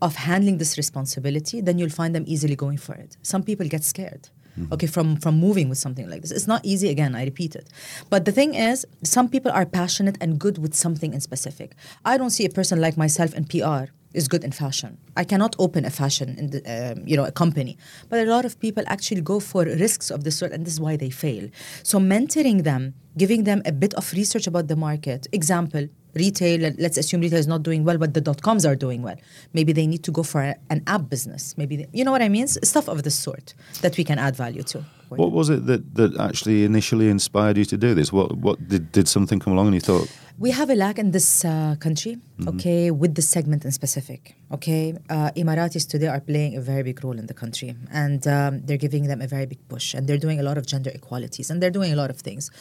of 0.00 0.14
handling 0.14 0.58
this 0.58 0.76
responsibility, 0.76 1.60
then 1.60 1.78
you'll 1.78 1.88
find 1.88 2.14
them 2.14 2.24
easily 2.26 2.54
going 2.54 2.78
for 2.78 2.94
it. 2.94 3.16
Some 3.22 3.42
people 3.42 3.66
get 3.66 3.82
scared 3.82 4.30
mm-hmm. 4.58 4.72
okay, 4.74 4.86
from, 4.86 5.16
from 5.16 5.38
moving 5.38 5.68
with 5.68 5.78
something 5.78 6.08
like 6.08 6.22
this. 6.22 6.30
It's 6.30 6.46
not 6.46 6.64
easy, 6.64 6.88
again, 6.88 7.14
I 7.14 7.24
repeat 7.24 7.54
it. 7.54 7.68
But 8.10 8.24
the 8.24 8.32
thing 8.32 8.54
is, 8.54 8.86
some 9.02 9.28
people 9.28 9.52
are 9.52 9.66
passionate 9.66 10.16
and 10.20 10.38
good 10.38 10.58
with 10.58 10.74
something 10.74 11.14
in 11.14 11.20
specific. 11.20 11.74
I 12.04 12.18
don't 12.18 12.30
see 12.30 12.44
a 12.44 12.50
person 12.50 12.80
like 12.80 12.96
myself 12.96 13.34
in 13.34 13.44
PR 13.44 13.92
is 14.14 14.28
good 14.28 14.44
in 14.44 14.52
fashion. 14.52 14.98
I 15.16 15.24
cannot 15.24 15.54
open 15.58 15.84
a 15.84 15.90
fashion 15.90 16.36
in 16.38 16.50
the, 16.50 16.60
um, 16.66 17.06
you 17.06 17.16
know 17.16 17.24
a 17.24 17.32
company, 17.32 17.76
but 18.08 18.18
a 18.26 18.30
lot 18.30 18.44
of 18.44 18.58
people 18.58 18.82
actually 18.86 19.20
go 19.20 19.40
for 19.40 19.64
risks 19.64 20.10
of 20.10 20.24
this 20.24 20.36
sort, 20.38 20.52
and 20.52 20.64
this 20.64 20.74
is 20.74 20.80
why 20.80 20.96
they 20.96 21.10
fail. 21.10 21.48
So 21.82 21.98
mentoring 21.98 22.64
them, 22.64 22.94
giving 23.16 23.44
them 23.44 23.62
a 23.64 23.72
bit 23.72 23.94
of 23.94 24.12
research 24.12 24.46
about 24.46 24.68
the 24.68 24.76
market. 24.76 25.26
Example: 25.32 25.88
retail, 26.14 26.72
let's 26.78 26.96
assume 26.96 27.20
retail 27.20 27.38
is 27.38 27.46
not 27.46 27.62
doing 27.62 27.84
well, 27.84 27.98
but 27.98 28.14
the 28.14 28.20
dot 28.20 28.42
coms 28.42 28.64
are 28.64 28.76
doing 28.76 29.02
well. 29.02 29.16
Maybe 29.52 29.72
they 29.72 29.86
need 29.86 30.02
to 30.04 30.10
go 30.10 30.22
for 30.22 30.40
a, 30.40 30.56
an 30.70 30.82
app 30.86 31.08
business. 31.08 31.56
Maybe, 31.58 31.76
they, 31.76 31.88
you 31.92 32.04
know 32.04 32.12
what 32.12 32.22
I 32.22 32.28
mean? 32.28 32.48
Stuff 32.48 32.88
of 32.88 33.02
this 33.02 33.14
sort 33.14 33.54
that 33.82 33.96
we 33.96 34.04
can 34.04 34.18
add 34.18 34.36
value 34.36 34.62
to. 34.64 34.84
What 35.10 35.32
was 35.32 35.48
it 35.48 35.66
that, 35.66 35.94
that 35.94 36.18
actually 36.20 36.64
initially 36.64 37.08
inspired 37.08 37.56
you 37.56 37.64
to 37.64 37.76
do 37.76 37.94
this? 37.94 38.12
What 38.12 38.36
what 38.36 38.68
did, 38.68 38.92
did 38.92 39.08
something 39.08 39.38
come 39.38 39.52
along 39.52 39.66
and 39.68 39.74
you 39.74 39.80
thought? 39.80 40.08
We 40.40 40.52
have 40.52 40.70
a 40.70 40.76
lack 40.76 41.00
in 41.00 41.10
this 41.10 41.44
uh, 41.44 41.74
country, 41.80 42.14
mm-hmm. 42.14 42.48
okay, 42.50 42.92
with 42.92 43.16
this 43.16 43.28
segment 43.28 43.64
in 43.64 43.72
specific. 43.72 44.36
Okay, 44.52 44.94
uh, 45.10 45.32
Emiratis 45.32 45.88
today 45.88 46.06
are 46.06 46.20
playing 46.20 46.56
a 46.56 46.60
very 46.60 46.84
big 46.84 47.02
role 47.02 47.18
in 47.18 47.26
the 47.26 47.34
country, 47.34 47.74
and 47.90 48.24
um, 48.28 48.60
they're 48.64 48.76
giving 48.76 49.08
them 49.08 49.20
a 49.20 49.26
very 49.26 49.46
big 49.46 49.58
push, 49.68 49.94
and 49.94 50.06
they're 50.06 50.16
doing 50.16 50.38
a 50.38 50.44
lot 50.44 50.56
of 50.56 50.64
gender 50.64 50.90
equalities, 50.94 51.50
and 51.50 51.60
they're 51.60 51.72
doing 51.78 51.92
a 51.92 51.96
lot 51.96 52.08
of 52.08 52.20
things 52.20 52.52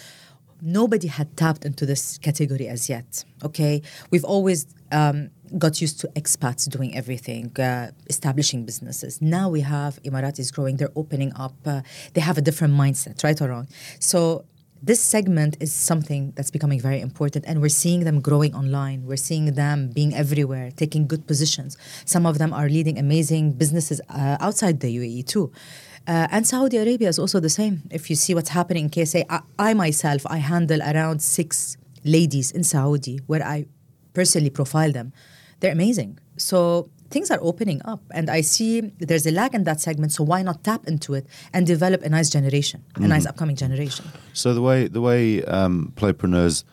nobody 0.62 1.08
had 1.08 1.36
tapped 1.38 1.66
into 1.66 1.86
this 1.86 2.18
category 2.18 2.68
as 2.68 2.90
yet. 2.90 3.24
Okay, 3.44 3.82
we've 4.12 4.26
always 4.26 4.66
um, 4.92 5.30
got 5.58 5.80
used 5.82 6.00
to 6.02 6.08
expats 6.16 6.68
doing 6.68 6.96
everything, 6.96 7.52
uh, 7.60 7.92
establishing 8.08 8.66
businesses. 8.66 9.22
Now 9.22 9.50
we 9.50 9.62
have 9.62 10.02
Emiratis 10.04 10.52
growing; 10.52 10.78
they're 10.78 10.96
opening 10.96 11.32
up. 11.36 11.56
Uh, 11.66 11.82
they 12.13 12.22
have 12.22 12.38
a 12.38 12.42
different 12.42 12.74
mindset, 12.74 13.24
right 13.24 13.40
or 13.42 13.50
wrong. 13.50 13.68
So 14.00 14.46
this 14.82 15.00
segment 15.00 15.58
is 15.60 15.74
something 15.74 16.34
that's 16.36 16.52
becoming 16.52 16.80
very 16.80 17.02
important 17.02 17.46
and 17.48 17.62
we're 17.62 17.70
seeing 17.70 18.04
them 18.04 18.22
growing 18.22 18.54
online 18.56 19.06
we're 19.06 19.16
seeing 19.16 19.54
them 19.54 19.90
being 19.90 20.13
everywhere 20.13 20.72
taking 20.76 21.08
good 21.08 21.26
positions 21.28 21.78
some 22.06 22.26
of 22.26 22.38
them 22.38 22.54
are 22.54 22.70
leading 22.70 22.98
amazing 22.98 23.52
businesses 23.54 24.02
uh, 24.10 24.38
outside 24.40 24.80
the 24.80 24.98
uae 24.98 25.26
too 25.26 25.52
uh, 26.08 26.26
and 26.32 26.48
Saudi 26.48 26.78
Arabia 26.78 27.10
is 27.10 27.20
also 27.20 27.42
the 27.42 27.50
same. 27.50 27.84
If 27.92 28.10
you 28.10 28.16
see 28.16 28.34
what's 28.34 28.48
happening 28.50 28.86
in 28.86 28.90
KSA, 28.90 29.26
I, 29.30 29.42
I 29.60 29.74
myself, 29.74 30.26
I 30.28 30.38
handle 30.38 30.82
around 30.82 31.22
six 31.22 31.76
ladies 32.06 32.50
in 32.50 32.63
Saudi 32.63 33.20
where 33.28 33.44
I 33.44 33.66
personally 34.13 34.50
profile 34.50 34.94
them. 34.94 35.12
They're 35.60 35.74
amazing. 35.74 36.20
So 36.38 36.90
things 37.10 37.32
are 37.32 37.39
opening 37.41 37.82
up 37.86 38.02
and 38.12 38.30
I 38.30 38.41
see 38.41 38.82
there's 39.00 39.26
a 39.26 39.32
lag 39.32 39.54
in 39.54 39.63
that 39.63 39.82
segment, 39.82 40.12
so 40.12 40.24
why 40.24 40.41
not 40.41 40.63
tap 40.63 40.88
into 40.88 41.13
it 41.13 41.26
and 41.54 41.65
develop 41.65 42.02
a 42.04 42.10
nice 42.10 42.30
generation, 42.30 42.84
a 42.96 43.00
mm-hmm. 43.00 43.10
nice 43.10 43.26
upcoming 43.26 43.56
generation. 43.56 44.06
So 44.34 44.54
the 44.54 44.62
way 44.62 44.88
the 44.88 45.02
way 45.02 45.43
um, 45.46 45.93
playpreneurs 45.96 46.63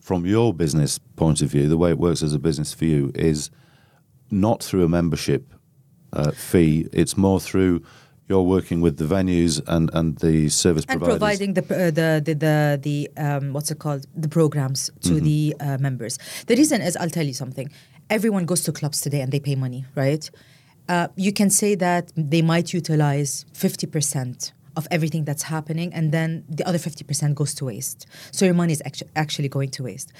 from 0.00 0.26
your 0.26 0.52
business 0.52 0.98
point 1.16 1.40
of 1.40 1.48
view, 1.48 1.68
the 1.68 1.78
way 1.78 1.90
it 1.90 1.98
works 1.98 2.22
as 2.22 2.34
a 2.34 2.38
business 2.38 2.74
for 2.74 2.84
you 2.84 3.10
is 3.14 3.50
not 4.30 4.62
through 4.62 4.84
a 4.84 4.88
membership 4.88 5.54
uh, 6.12 6.30
fee, 6.30 6.88
it's 6.92 7.16
more 7.16 7.40
through 7.40 7.82
you're 8.28 8.42
working 8.42 8.80
with 8.80 8.96
the 8.96 9.04
venues 9.04 9.60
and, 9.66 9.90
and 9.92 10.16
the 10.18 10.48
service 10.48 10.84
and 10.88 11.00
providers. 11.00 11.18
providing 11.18 11.54
the 11.54 11.62
uh, 11.62 11.90
the 11.90 12.22
the 12.24 12.34
the, 12.34 12.80
the 12.82 13.22
um, 13.22 13.52
what's 13.52 13.70
it 13.70 13.78
called 13.78 14.06
the 14.14 14.28
programs 14.28 14.90
to 15.02 15.10
mm-hmm. 15.10 15.24
the 15.24 15.56
uh, 15.60 15.78
members. 15.78 16.18
The 16.46 16.56
reason 16.56 16.80
is 16.80 16.96
I'll 16.96 17.10
tell 17.10 17.26
you 17.26 17.34
something. 17.34 17.70
Everyone 18.10 18.46
goes 18.46 18.62
to 18.64 18.72
clubs 18.72 19.00
today 19.00 19.20
and 19.20 19.32
they 19.32 19.40
pay 19.40 19.54
money, 19.54 19.84
right? 19.94 20.28
Uh, 20.88 21.08
you 21.16 21.32
can 21.32 21.50
say 21.50 21.74
that 21.74 22.12
they 22.16 22.42
might 22.42 22.72
utilize 22.72 23.44
fifty 23.52 23.86
percent 23.86 24.52
of 24.76 24.88
everything 24.90 25.24
that's 25.24 25.44
happening, 25.44 25.92
and 25.94 26.10
then 26.12 26.44
the 26.48 26.66
other 26.66 26.78
fifty 26.78 27.04
percent 27.04 27.34
goes 27.34 27.54
to 27.54 27.66
waste. 27.66 28.06
So 28.32 28.44
your 28.44 28.54
money 28.54 28.72
is 28.72 28.82
actu- 28.84 29.06
actually 29.16 29.48
going 29.48 29.70
to 29.70 29.82
waste. 29.82 30.12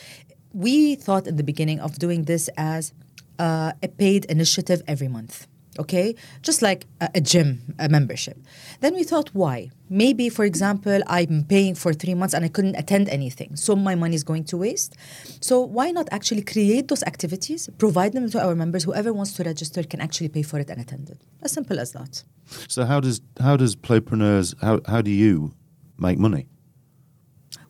We 0.53 0.95
thought 0.95 1.27
in 1.27 1.37
the 1.37 1.43
beginning 1.43 1.81
of 1.81 1.99
doing 1.99 2.25
this 2.25 2.49
as 2.57 2.93
uh, 3.39 3.73
a 3.83 3.89
paid 3.89 4.27
initiative 4.27 4.83
every 4.87 5.09
month 5.09 5.49
okay? 5.79 6.15
Just 6.43 6.63
like 6.63 6.87
a, 7.01 7.09
a, 7.15 7.21
gym 7.21 7.75
a 7.79 7.89
membership. 7.89 8.39
Then 8.81 8.95
we 8.95 9.05
thought 9.05 9.31
why? 9.33 9.71
Maybe 9.91 10.29
for 10.29 10.45
example 10.45 11.01
i'm 11.07 11.45
paying 11.45 11.75
for 11.75 11.93
three 11.93 12.15
months 12.15 12.35
and 12.35 12.45
i 12.45 12.49
couldn't 12.49 12.75
attend 12.77 13.09
anything 13.09 13.55
so 13.55 13.77
my 13.77 13.95
money 13.95 14.15
is 14.15 14.25
going 14.25 14.45
to 14.45 14.57
waste. 14.57 14.97
So 15.41 15.61
why 15.61 15.91
not 15.91 16.09
actually 16.11 16.43
create 16.43 16.89
those 16.89 17.03
activities 17.05 17.69
provide 17.79 18.13
them 18.13 18.31
to 18.31 18.43
our 18.45 18.55
members? 18.55 18.85
Whoever 18.85 19.13
wants 19.13 19.33
to 19.35 19.45
register 19.45 19.83
can 19.83 20.01
actually 20.01 20.29
pay 20.29 20.43
for 20.43 20.59
it 20.59 20.71
and 20.71 20.81
attend 20.81 21.11
it. 21.11 21.21
As 21.43 21.53
simple 21.53 21.79
as 21.79 21.93
that. 21.93 22.25
So 22.69 22.85
how 22.85 23.01
does 23.01 23.21
how 23.41 23.57
does 23.57 23.77
playpreneurs 23.77 24.55
how, 24.61 24.81
how 24.87 25.01
do 25.03 25.11
you 25.11 25.55
make 25.99 26.19
money? 26.19 26.47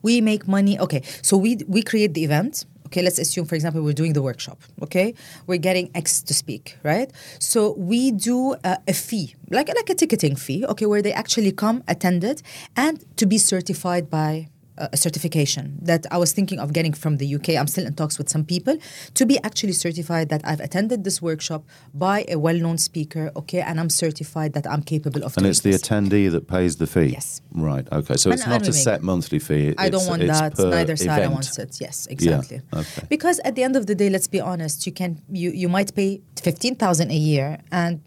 We 0.03 0.21
make 0.21 0.47
money 0.47 0.79
okay 0.79 1.03
so 1.23 1.37
we 1.37 1.59
we 1.67 1.83
create 1.83 2.14
the 2.14 2.25
event 2.25 2.64
okay 2.94 3.02
let's 3.02 3.18
assume 3.18 3.44
for 3.44 3.57
example 3.57 3.83
we're 3.83 3.92
doing 3.92 4.12
the 4.12 4.22
workshop 4.22 4.59
okay? 4.80 5.14
We're 5.48 5.59
getting 5.59 5.90
x 5.96 6.22
to 6.22 6.35
speak 6.35 6.78
right? 6.85 7.11
So 7.40 7.74
we 7.76 8.12
do 8.12 8.54
a, 8.62 8.78
a 8.87 8.92
fee 8.92 9.35
like 9.50 9.68
like 9.68 9.90
a 9.90 9.94
ticketing 9.94 10.37
fee 10.37 10.64
okay 10.66 10.87
where 10.87 11.02
they 11.02 11.12
actually 11.12 11.50
come 11.50 11.83
attend 11.88 12.22
it 12.22 12.40
and 12.76 13.04
to 13.16 13.26
be 13.26 13.38
certified 13.38 14.09
by 14.09 14.48
Uh, 14.77 14.89
a 14.93 14.97
certification 14.97 15.79
that 15.81 16.05
I 16.11 16.19
was 16.19 16.33
thinking 16.33 16.59
of 16.59 16.73
getting 16.73 16.93
from 16.95 17.19
the 17.19 17.35
UK. 17.37 17.51
I'm 17.51 17.69
still 17.69 17.87
in 17.87 17.95
talks 17.95 18.19
with 18.19 18.29
some 18.29 18.45
people 18.45 18.77
to 19.15 19.25
be 19.25 19.39
actually 19.45 19.73
certified 19.73 20.31
that 20.31 20.43
I've 20.45 20.59
attended 20.59 21.05
this 21.05 21.23
workshop 21.23 21.63
by 22.07 22.25
a 22.29 22.37
well-known 22.41 22.79
speaker, 22.79 23.31
okay, 23.37 23.61
and 23.61 23.79
I'm 23.79 23.89
certified 23.89 24.53
that 24.55 24.67
I'm 24.67 24.83
capable 24.83 25.23
of. 25.23 25.37
And 25.37 25.47
it's 25.47 25.61
the 25.61 25.71
this. 25.71 25.83
attendee 25.83 26.29
that 26.33 26.49
pays 26.49 26.75
the 26.83 26.89
fee. 26.89 27.13
Yes. 27.19 27.41
Right. 27.53 27.87
Okay. 27.93 28.17
So 28.17 28.33
it's 28.33 28.49
not 28.49 28.67
a 28.67 28.73
set 28.73 29.01
monthly 29.03 29.39
fee. 29.39 29.75
I 29.79 29.91
don't 29.91 30.09
want 30.09 30.27
that. 30.27 30.59
Neither 30.59 30.97
side 30.97 31.19
event. 31.19 31.33
wants 31.35 31.57
it. 31.57 31.81
Yes, 31.81 32.09
exactly. 32.09 32.61
Yeah. 32.73 32.81
Okay. 32.81 33.03
Because 33.09 33.39
at 33.45 33.55
the 33.55 33.63
end 33.63 33.77
of 33.77 33.87
the 33.87 33.95
day, 33.95 34.11
let's 34.11 34.27
be 34.27 34.41
honest. 34.41 34.87
You 34.87 34.93
can 34.93 35.23
you 35.31 35.51
you 35.53 35.69
might 35.69 35.95
pay 35.95 36.21
fifteen 36.43 36.75
thousand 36.75 37.13
a 37.13 37.21
year 37.31 37.61
and 37.71 38.01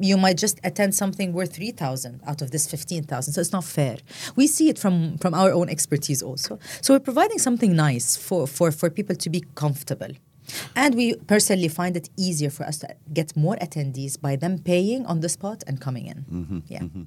you 0.00 0.16
might 0.16 0.38
just 0.38 0.60
attend 0.64 0.94
something 0.94 1.32
worth 1.32 1.54
3000 1.54 2.20
out 2.26 2.42
of 2.42 2.50
this 2.50 2.66
15000 2.70 3.32
so 3.32 3.40
it's 3.40 3.52
not 3.52 3.64
fair. 3.64 3.98
We 4.36 4.46
see 4.46 4.68
it 4.68 4.78
from 4.78 5.18
from 5.18 5.34
our 5.34 5.52
own 5.52 5.68
expertise 5.68 6.22
also. 6.22 6.58
So 6.80 6.94
we're 6.94 7.00
providing 7.00 7.38
something 7.38 7.74
nice 7.74 8.16
for 8.16 8.46
for 8.46 8.70
for 8.72 8.90
people 8.90 9.16
to 9.16 9.30
be 9.30 9.44
comfortable. 9.54 10.12
And 10.74 10.94
we 10.94 11.14
personally 11.14 11.68
find 11.68 11.96
it 11.96 12.10
easier 12.16 12.50
for 12.50 12.64
us 12.64 12.78
to 12.78 12.88
get 13.12 13.36
more 13.36 13.56
attendees 13.56 14.20
by 14.20 14.36
them 14.36 14.58
paying 14.58 15.06
on 15.06 15.20
the 15.20 15.28
spot 15.28 15.62
and 15.66 15.80
coming 15.80 16.06
in. 16.06 16.24
Mm-hmm, 16.30 16.58
yeah. 16.66 16.80
Mm-hmm. 16.80 17.02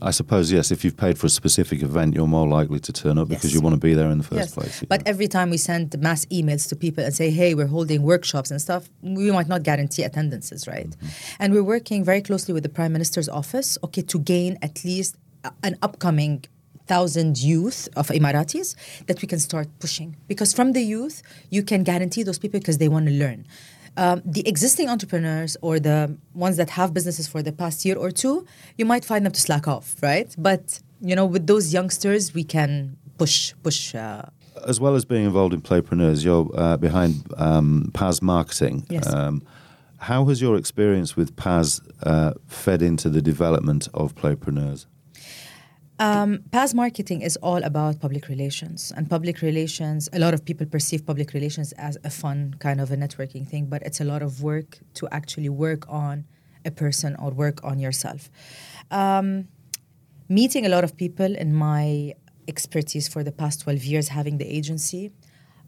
I 0.00 0.10
suppose 0.12 0.52
yes. 0.52 0.70
If 0.70 0.84
you've 0.84 0.96
paid 0.96 1.18
for 1.18 1.26
a 1.26 1.30
specific 1.30 1.82
event, 1.82 2.14
you're 2.14 2.26
more 2.26 2.46
likely 2.46 2.80
to 2.80 2.92
turn 2.92 3.18
up 3.18 3.28
yes. 3.28 3.38
because 3.38 3.54
you 3.54 3.60
want 3.60 3.74
to 3.74 3.80
be 3.80 3.94
there 3.94 4.10
in 4.10 4.18
the 4.18 4.24
first 4.24 4.38
yes. 4.38 4.54
place. 4.54 4.84
But 4.88 5.04
know. 5.04 5.10
every 5.10 5.28
time 5.28 5.50
we 5.50 5.56
send 5.56 5.98
mass 6.00 6.24
emails 6.26 6.68
to 6.68 6.76
people 6.76 7.04
and 7.04 7.14
say, 7.14 7.30
"Hey, 7.30 7.54
we're 7.54 7.66
holding 7.66 8.02
workshops 8.02 8.50
and 8.50 8.60
stuff," 8.60 8.88
we 9.02 9.30
might 9.30 9.48
not 9.48 9.62
guarantee 9.62 10.04
attendances, 10.04 10.66
right? 10.66 10.90
Mm-hmm. 10.90 11.06
And 11.40 11.52
we're 11.54 11.64
working 11.64 12.04
very 12.04 12.22
closely 12.22 12.54
with 12.54 12.62
the 12.62 12.68
Prime 12.68 12.92
Minister's 12.92 13.28
office, 13.28 13.78
okay, 13.84 14.02
to 14.02 14.18
gain 14.18 14.58
at 14.62 14.84
least 14.84 15.16
an 15.62 15.76
upcoming 15.82 16.44
thousand 16.86 17.38
youth 17.38 17.88
of 17.96 18.08
Emiratis 18.08 18.74
that 19.06 19.20
we 19.20 19.28
can 19.28 19.38
start 19.38 19.68
pushing 19.78 20.16
because 20.26 20.54
from 20.54 20.72
the 20.72 20.80
youth 20.80 21.22
you 21.50 21.62
can 21.62 21.82
guarantee 21.82 22.22
those 22.22 22.38
people 22.38 22.58
because 22.58 22.78
they 22.78 22.88
want 22.88 23.04
to 23.06 23.12
learn 23.12 23.44
um, 23.96 24.22
the 24.24 24.46
existing 24.46 24.88
entrepreneurs 24.88 25.56
or 25.62 25.78
the 25.80 26.16
ones 26.34 26.56
that 26.56 26.70
have 26.70 26.94
businesses 26.94 27.26
for 27.26 27.42
the 27.42 27.52
past 27.52 27.84
year 27.84 27.96
or 27.96 28.10
two, 28.10 28.46
you 28.76 28.84
might 28.84 29.04
find 29.04 29.24
them 29.24 29.32
to 29.32 29.40
slack 29.40 29.66
off, 29.68 29.96
right? 30.02 30.34
But 30.38 30.80
you 31.00 31.14
know, 31.14 31.26
with 31.26 31.46
those 31.46 31.72
youngsters, 31.72 32.34
we 32.34 32.44
can 32.44 32.96
push 33.18 33.54
push. 33.62 33.94
Uh, 33.94 34.22
as 34.66 34.80
well 34.80 34.94
as 34.94 35.04
being 35.04 35.24
involved 35.24 35.54
in 35.54 35.60
Playpreneurs, 35.60 36.24
you're 36.24 36.50
uh, 36.54 36.76
behind 36.76 37.24
um, 37.36 37.90
Paz 37.94 38.20
Marketing. 38.20 38.84
Yes. 38.90 39.12
Um, 39.12 39.42
how 39.98 40.24
has 40.26 40.40
your 40.40 40.56
experience 40.56 41.16
with 41.16 41.34
Paz 41.36 41.80
uh, 42.02 42.32
fed 42.46 42.82
into 42.82 43.08
the 43.08 43.20
development 43.20 43.88
of 43.94 44.14
Playpreneurs? 44.14 44.86
Um, 46.00 46.44
Paz 46.52 46.74
marketing 46.74 47.22
is 47.22 47.36
all 47.38 47.62
about 47.64 48.00
public 48.00 48.28
relations. 48.28 48.92
And 48.96 49.10
public 49.10 49.42
relations, 49.42 50.08
a 50.12 50.18
lot 50.18 50.32
of 50.32 50.44
people 50.44 50.66
perceive 50.66 51.04
public 51.04 51.32
relations 51.32 51.72
as 51.72 51.98
a 52.04 52.10
fun 52.10 52.54
kind 52.60 52.80
of 52.80 52.92
a 52.92 52.96
networking 52.96 53.46
thing, 53.48 53.66
but 53.66 53.82
it's 53.82 54.00
a 54.00 54.04
lot 54.04 54.22
of 54.22 54.42
work 54.42 54.78
to 54.94 55.08
actually 55.10 55.48
work 55.48 55.88
on 55.88 56.24
a 56.64 56.70
person 56.70 57.16
or 57.16 57.30
work 57.30 57.64
on 57.64 57.80
yourself. 57.80 58.30
Um, 58.92 59.48
meeting 60.28 60.66
a 60.66 60.68
lot 60.68 60.84
of 60.84 60.96
people 60.96 61.34
in 61.34 61.52
my 61.52 62.14
expertise 62.46 63.08
for 63.08 63.24
the 63.24 63.32
past 63.32 63.62
12 63.62 63.84
years, 63.84 64.08
having 64.08 64.38
the 64.38 64.46
agency, 64.46 65.12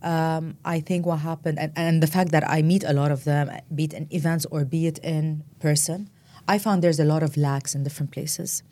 um, 0.02 0.56
I 0.64 0.80
think 0.80 1.06
what 1.06 1.18
happened, 1.18 1.58
and, 1.58 1.72
and 1.76 2.02
the 2.02 2.06
fact 2.06 2.30
that 2.30 2.48
I 2.48 2.62
meet 2.62 2.84
a 2.84 2.92
lot 2.92 3.10
of 3.10 3.24
them, 3.24 3.50
be 3.74 3.84
it 3.84 3.92
in 3.92 4.06
events 4.10 4.46
or 4.50 4.64
be 4.64 4.86
it 4.86 4.98
in 4.98 5.44
person, 5.58 6.08
I 6.48 6.58
found 6.58 6.82
there's 6.82 7.00
a 7.00 7.04
lot 7.04 7.22
of 7.22 7.36
lacks 7.36 7.74
in 7.74 7.82
different 7.82 8.12
places. 8.12 8.62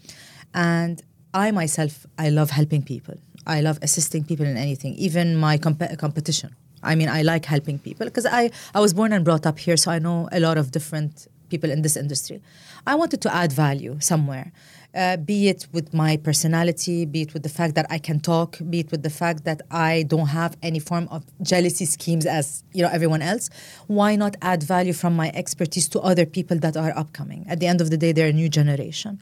And 0.55 1.03
I 1.38 1.51
myself, 1.53 1.92
I 2.18 2.29
love 2.38 2.51
helping 2.51 2.83
people. 2.83 3.16
I 3.46 3.61
love 3.61 3.79
assisting 3.81 4.24
people 4.24 4.46
in 4.53 4.57
anything, 4.57 4.92
even 4.94 5.37
my 5.37 5.57
comp- 5.57 5.96
competition. 5.98 6.51
I 6.83 6.94
mean, 6.98 7.09
I 7.09 7.22
like 7.22 7.44
helping 7.44 7.79
people 7.79 8.07
because 8.07 8.27
I, 8.27 8.51
I 8.74 8.81
was 8.81 8.92
born 8.92 9.12
and 9.12 9.24
brought 9.24 9.46
up 9.46 9.59
here, 9.59 9.77
so 9.77 9.90
I 9.90 9.98
know 9.98 10.29
a 10.33 10.40
lot 10.40 10.57
of 10.59 10.70
different 10.70 11.29
people 11.48 11.70
in 11.70 11.83
this 11.83 11.96
industry. 11.96 12.42
I 12.87 12.94
wanted 12.94 13.20
to 13.22 13.35
add 13.35 13.53
value 13.53 13.94
somewhere 14.01 14.53
uh, 14.94 15.16
be 15.16 15.48
it 15.48 15.66
with 15.72 15.92
my 15.92 16.16
personality, 16.16 17.05
be 17.05 17.22
it 17.22 17.35
with 17.35 17.42
the 17.42 17.48
fact 17.48 17.74
that 17.74 17.87
I 17.90 17.98
can 17.98 18.20
talk, 18.20 18.59
be 18.70 18.81
it 18.81 18.90
with 18.90 19.03
the 19.03 19.11
fact 19.11 19.44
that 19.44 19.61
I 19.70 20.05
don't 20.05 20.29
have 20.29 20.57
any 20.62 20.79
form 20.79 21.09
of 21.11 21.24
jealousy 21.42 21.85
schemes 21.85 22.24
as 22.24 22.64
you 22.72 22.83
know 22.83 22.90
everyone 22.90 23.22
else. 23.22 23.51
Why 23.87 24.16
not 24.16 24.37
add 24.40 24.62
value 24.62 24.92
from 24.92 25.14
my 25.14 25.31
expertise 25.35 25.88
to 25.90 26.01
other 26.01 26.24
people 26.27 26.59
that 26.59 26.77
are 26.77 26.96
upcoming? 26.96 27.44
At 27.48 27.61
the 27.61 27.66
end 27.66 27.81
of 27.81 27.90
the 27.90 27.96
day, 27.96 28.12
they're 28.12 28.29
a 28.29 28.33
new 28.33 28.48
generation. 28.48 29.20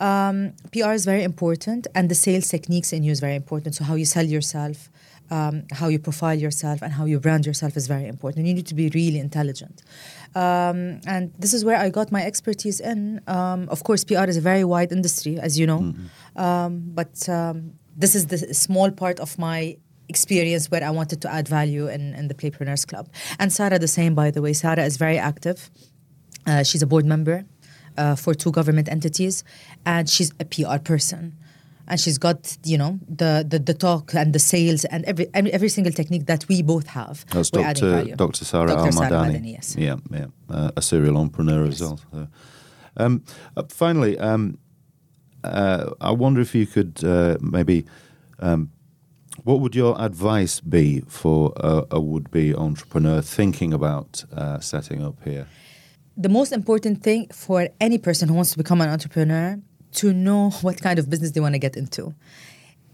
Um, 0.00 0.54
PR 0.72 0.92
is 0.92 1.04
very 1.04 1.22
important, 1.22 1.86
and 1.94 2.08
the 2.08 2.14
sales 2.14 2.48
techniques 2.48 2.92
in 2.92 3.02
you 3.02 3.12
is 3.12 3.20
very 3.20 3.36
important. 3.36 3.74
So 3.74 3.84
how 3.84 3.94
you 3.94 4.04
sell 4.04 4.24
yourself, 4.24 4.90
um, 5.30 5.64
how 5.72 5.88
you 5.88 5.98
profile 5.98 6.38
yourself 6.38 6.82
and 6.82 6.92
how 6.92 7.04
you 7.04 7.20
brand 7.20 7.46
yourself 7.46 7.76
is 7.76 7.86
very 7.86 8.06
important. 8.06 8.46
You 8.46 8.54
need 8.54 8.66
to 8.66 8.74
be 8.74 8.90
really 8.90 9.18
intelligent. 9.18 9.82
Um, 10.34 11.00
and 11.06 11.32
this 11.38 11.54
is 11.54 11.64
where 11.64 11.78
I 11.78 11.88
got 11.90 12.12
my 12.12 12.22
expertise 12.24 12.80
in. 12.80 13.20
Um, 13.26 13.68
of 13.68 13.84
course, 13.84 14.04
PR 14.04 14.24
is 14.24 14.36
a 14.36 14.40
very 14.40 14.64
wide 14.64 14.92
industry, 14.92 15.38
as 15.38 15.58
you 15.58 15.66
know. 15.66 15.80
Mm-hmm. 15.80 16.40
Um, 16.40 16.82
but 16.86 17.28
um, 17.28 17.74
this 17.96 18.14
is 18.14 18.26
the 18.26 18.38
small 18.52 18.90
part 18.90 19.20
of 19.20 19.38
my 19.38 19.76
experience 20.08 20.70
where 20.70 20.84
I 20.84 20.90
wanted 20.90 21.22
to 21.22 21.32
add 21.32 21.48
value 21.48 21.88
in, 21.88 22.14
in 22.14 22.28
the 22.28 22.34
Playpreneurs 22.34 22.86
Club. 22.86 23.08
And 23.38 23.52
Sarah, 23.52 23.78
the 23.78 23.88
same, 23.88 24.14
by 24.14 24.30
the 24.30 24.42
way. 24.42 24.52
Sarah 24.52 24.84
is 24.84 24.96
very 24.96 25.18
active. 25.18 25.70
Uh, 26.46 26.62
she's 26.62 26.82
a 26.82 26.86
board 26.86 27.06
member 27.06 27.46
uh, 27.96 28.16
for 28.16 28.34
two 28.34 28.50
government 28.50 28.88
entities, 28.88 29.44
and 29.84 30.08
she's 30.08 30.32
a 30.40 30.44
PR 30.44 30.78
person 30.78 31.36
and 31.86 32.00
she's 32.00 32.18
got 32.18 32.56
you 32.64 32.78
know 32.78 32.98
the, 33.08 33.44
the, 33.46 33.58
the 33.58 33.74
talk 33.74 34.14
and 34.14 34.32
the 34.32 34.38
sales 34.38 34.84
and 34.86 35.04
every 35.04 35.26
every 35.34 35.68
single 35.68 35.92
technique 35.92 36.26
that 36.26 36.46
we 36.48 36.62
both 36.62 36.86
have. 36.88 37.24
That's 37.26 37.50
Dr. 37.50 38.16
Dr. 38.16 38.44
Sarah 38.44 38.76
Al 38.76 38.86
Madani. 38.88 39.52
Yes. 39.52 39.76
Yeah, 39.76 39.96
yeah, 40.10 40.26
uh, 40.48 40.70
a 40.76 40.82
serial 40.82 41.16
entrepreneur 41.16 41.66
yes. 41.66 41.74
as 41.74 41.80
well. 41.80 42.00
So. 42.12 42.28
Um, 42.96 43.24
uh, 43.56 43.64
finally, 43.68 44.18
um, 44.18 44.58
uh, 45.42 45.90
I 46.00 46.12
wonder 46.12 46.40
if 46.40 46.54
you 46.54 46.66
could 46.66 47.02
uh, 47.04 47.36
maybe. 47.40 47.86
Um, 48.38 48.70
what 49.42 49.58
would 49.60 49.74
your 49.74 50.00
advice 50.00 50.60
be 50.60 51.00
for 51.08 51.52
a, 51.56 51.84
a 51.90 52.00
would-be 52.00 52.54
entrepreneur 52.54 53.20
thinking 53.20 53.72
about 53.74 54.24
uh, 54.32 54.60
setting 54.60 55.04
up 55.04 55.16
here? 55.24 55.48
The 56.16 56.28
most 56.28 56.52
important 56.52 57.02
thing 57.02 57.28
for 57.32 57.68
any 57.80 57.98
person 57.98 58.28
who 58.28 58.34
wants 58.34 58.52
to 58.52 58.58
become 58.58 58.80
an 58.80 58.88
entrepreneur 58.88 59.58
to 59.94 60.12
know 60.12 60.50
what 60.62 60.80
kind 60.80 60.98
of 60.98 61.10
business 61.10 61.32
they 61.32 61.40
want 61.40 61.54
to 61.54 61.58
get 61.58 61.76
into 61.76 62.14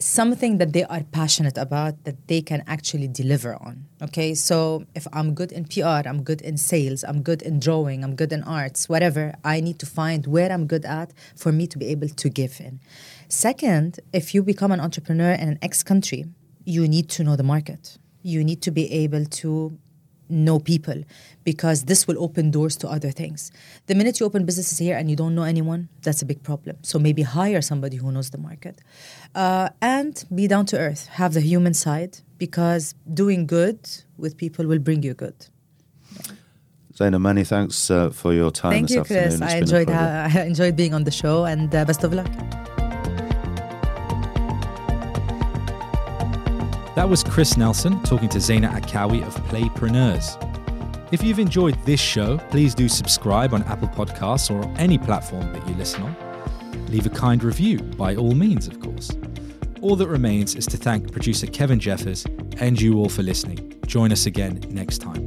something 0.00 0.56
that 0.56 0.72
they 0.72 0.84
are 0.84 1.02
passionate 1.12 1.58
about 1.58 2.04
that 2.04 2.26
they 2.26 2.40
can 2.40 2.64
actually 2.66 3.06
deliver 3.06 3.54
on. 3.56 3.84
Okay, 4.02 4.34
so 4.34 4.84
if 4.94 5.06
I'm 5.12 5.34
good 5.34 5.52
in 5.52 5.66
PR, 5.66 6.08
I'm 6.08 6.22
good 6.22 6.40
in 6.40 6.56
sales, 6.56 7.04
I'm 7.04 7.22
good 7.22 7.42
in 7.42 7.60
drawing, 7.60 8.02
I'm 8.02 8.16
good 8.16 8.32
in 8.32 8.42
arts, 8.42 8.88
whatever, 8.88 9.34
I 9.44 9.60
need 9.60 9.78
to 9.80 9.86
find 9.86 10.26
where 10.26 10.50
I'm 10.50 10.66
good 10.66 10.84
at 10.86 11.12
for 11.36 11.52
me 11.52 11.66
to 11.68 11.78
be 11.78 11.86
able 11.88 12.08
to 12.08 12.28
give 12.28 12.60
in. 12.60 12.80
Second, 13.28 14.00
if 14.12 14.34
you 14.34 14.42
become 14.42 14.72
an 14.72 14.80
entrepreneur 14.80 15.32
in 15.32 15.48
an 15.50 15.58
X 15.62 15.82
country, 15.82 16.24
you 16.64 16.88
need 16.88 17.08
to 17.10 17.24
know 17.24 17.36
the 17.36 17.42
market. 17.42 17.98
You 18.22 18.42
need 18.42 18.62
to 18.62 18.70
be 18.70 18.90
able 18.90 19.26
to 19.26 19.78
know 20.30 20.58
people 20.58 21.02
because 21.44 21.84
this 21.84 22.06
will 22.06 22.22
open 22.22 22.50
doors 22.50 22.76
to 22.78 22.88
other 22.88 23.10
things. 23.10 23.50
The 23.86 23.94
minute 23.94 24.20
you 24.20 24.26
open 24.26 24.44
businesses 24.44 24.78
here 24.78 24.96
and 24.96 25.10
you 25.10 25.16
don't 25.16 25.34
know 25.34 25.42
anyone, 25.42 25.88
that's 26.02 26.22
a 26.22 26.26
big 26.26 26.42
problem. 26.42 26.76
So 26.82 26.98
maybe 26.98 27.22
hire 27.22 27.62
somebody 27.62 27.96
who 27.96 28.12
knows 28.12 28.30
the 28.30 28.38
market. 28.38 28.80
Uh, 29.34 29.70
and 29.80 30.24
be 30.34 30.46
down 30.46 30.66
to 30.66 30.78
earth, 30.78 31.06
have 31.08 31.34
the 31.34 31.40
human 31.40 31.74
side 31.74 32.18
because 32.38 32.94
doing 33.12 33.46
good 33.46 33.78
with 34.16 34.36
people 34.36 34.66
will 34.66 34.78
bring 34.78 35.02
you 35.02 35.14
good. 35.14 35.46
Zaina, 36.94 37.20
many 37.20 37.44
thanks 37.44 37.90
uh, 37.90 38.10
for 38.10 38.34
your 38.34 38.50
time 38.50 38.72
Thank 38.72 38.88
this 38.88 38.94
you, 38.94 39.00
afternoon. 39.00 39.38
Chris. 39.38 39.52
I 39.52 39.56
enjoyed, 39.56 39.90
I 39.90 40.44
enjoyed 40.44 40.76
being 40.76 40.92
on 40.92 41.04
the 41.04 41.10
show 41.10 41.46
and 41.46 41.74
uh, 41.74 41.84
best 41.84 42.04
of 42.04 42.12
luck. 42.12 42.28
That 47.00 47.08
was 47.08 47.24
Chris 47.24 47.56
Nelson 47.56 48.02
talking 48.02 48.28
to 48.28 48.36
Zaina 48.36 48.70
Akawi 48.78 49.26
of 49.26 49.34
Playpreneurs. 49.46 50.36
If 51.10 51.22
you've 51.22 51.38
enjoyed 51.38 51.74
this 51.86 51.98
show, 51.98 52.36
please 52.50 52.74
do 52.74 52.90
subscribe 52.90 53.54
on 53.54 53.62
Apple 53.62 53.88
Podcasts 53.88 54.50
or 54.50 54.70
any 54.78 54.98
platform 54.98 55.50
that 55.54 55.66
you 55.66 55.74
listen 55.76 56.02
on. 56.02 56.14
Leave 56.88 57.06
a 57.06 57.08
kind 57.08 57.42
review, 57.42 57.78
by 57.78 58.16
all 58.16 58.32
means, 58.32 58.66
of 58.68 58.80
course. 58.80 59.12
All 59.80 59.96
that 59.96 60.08
remains 60.08 60.54
is 60.56 60.66
to 60.66 60.76
thank 60.76 61.10
producer 61.10 61.46
Kevin 61.46 61.80
Jeffers 61.80 62.26
and 62.58 62.78
you 62.78 62.98
all 62.98 63.08
for 63.08 63.22
listening. 63.22 63.80
Join 63.86 64.12
us 64.12 64.26
again 64.26 64.62
next 64.68 64.98
time. 64.98 65.26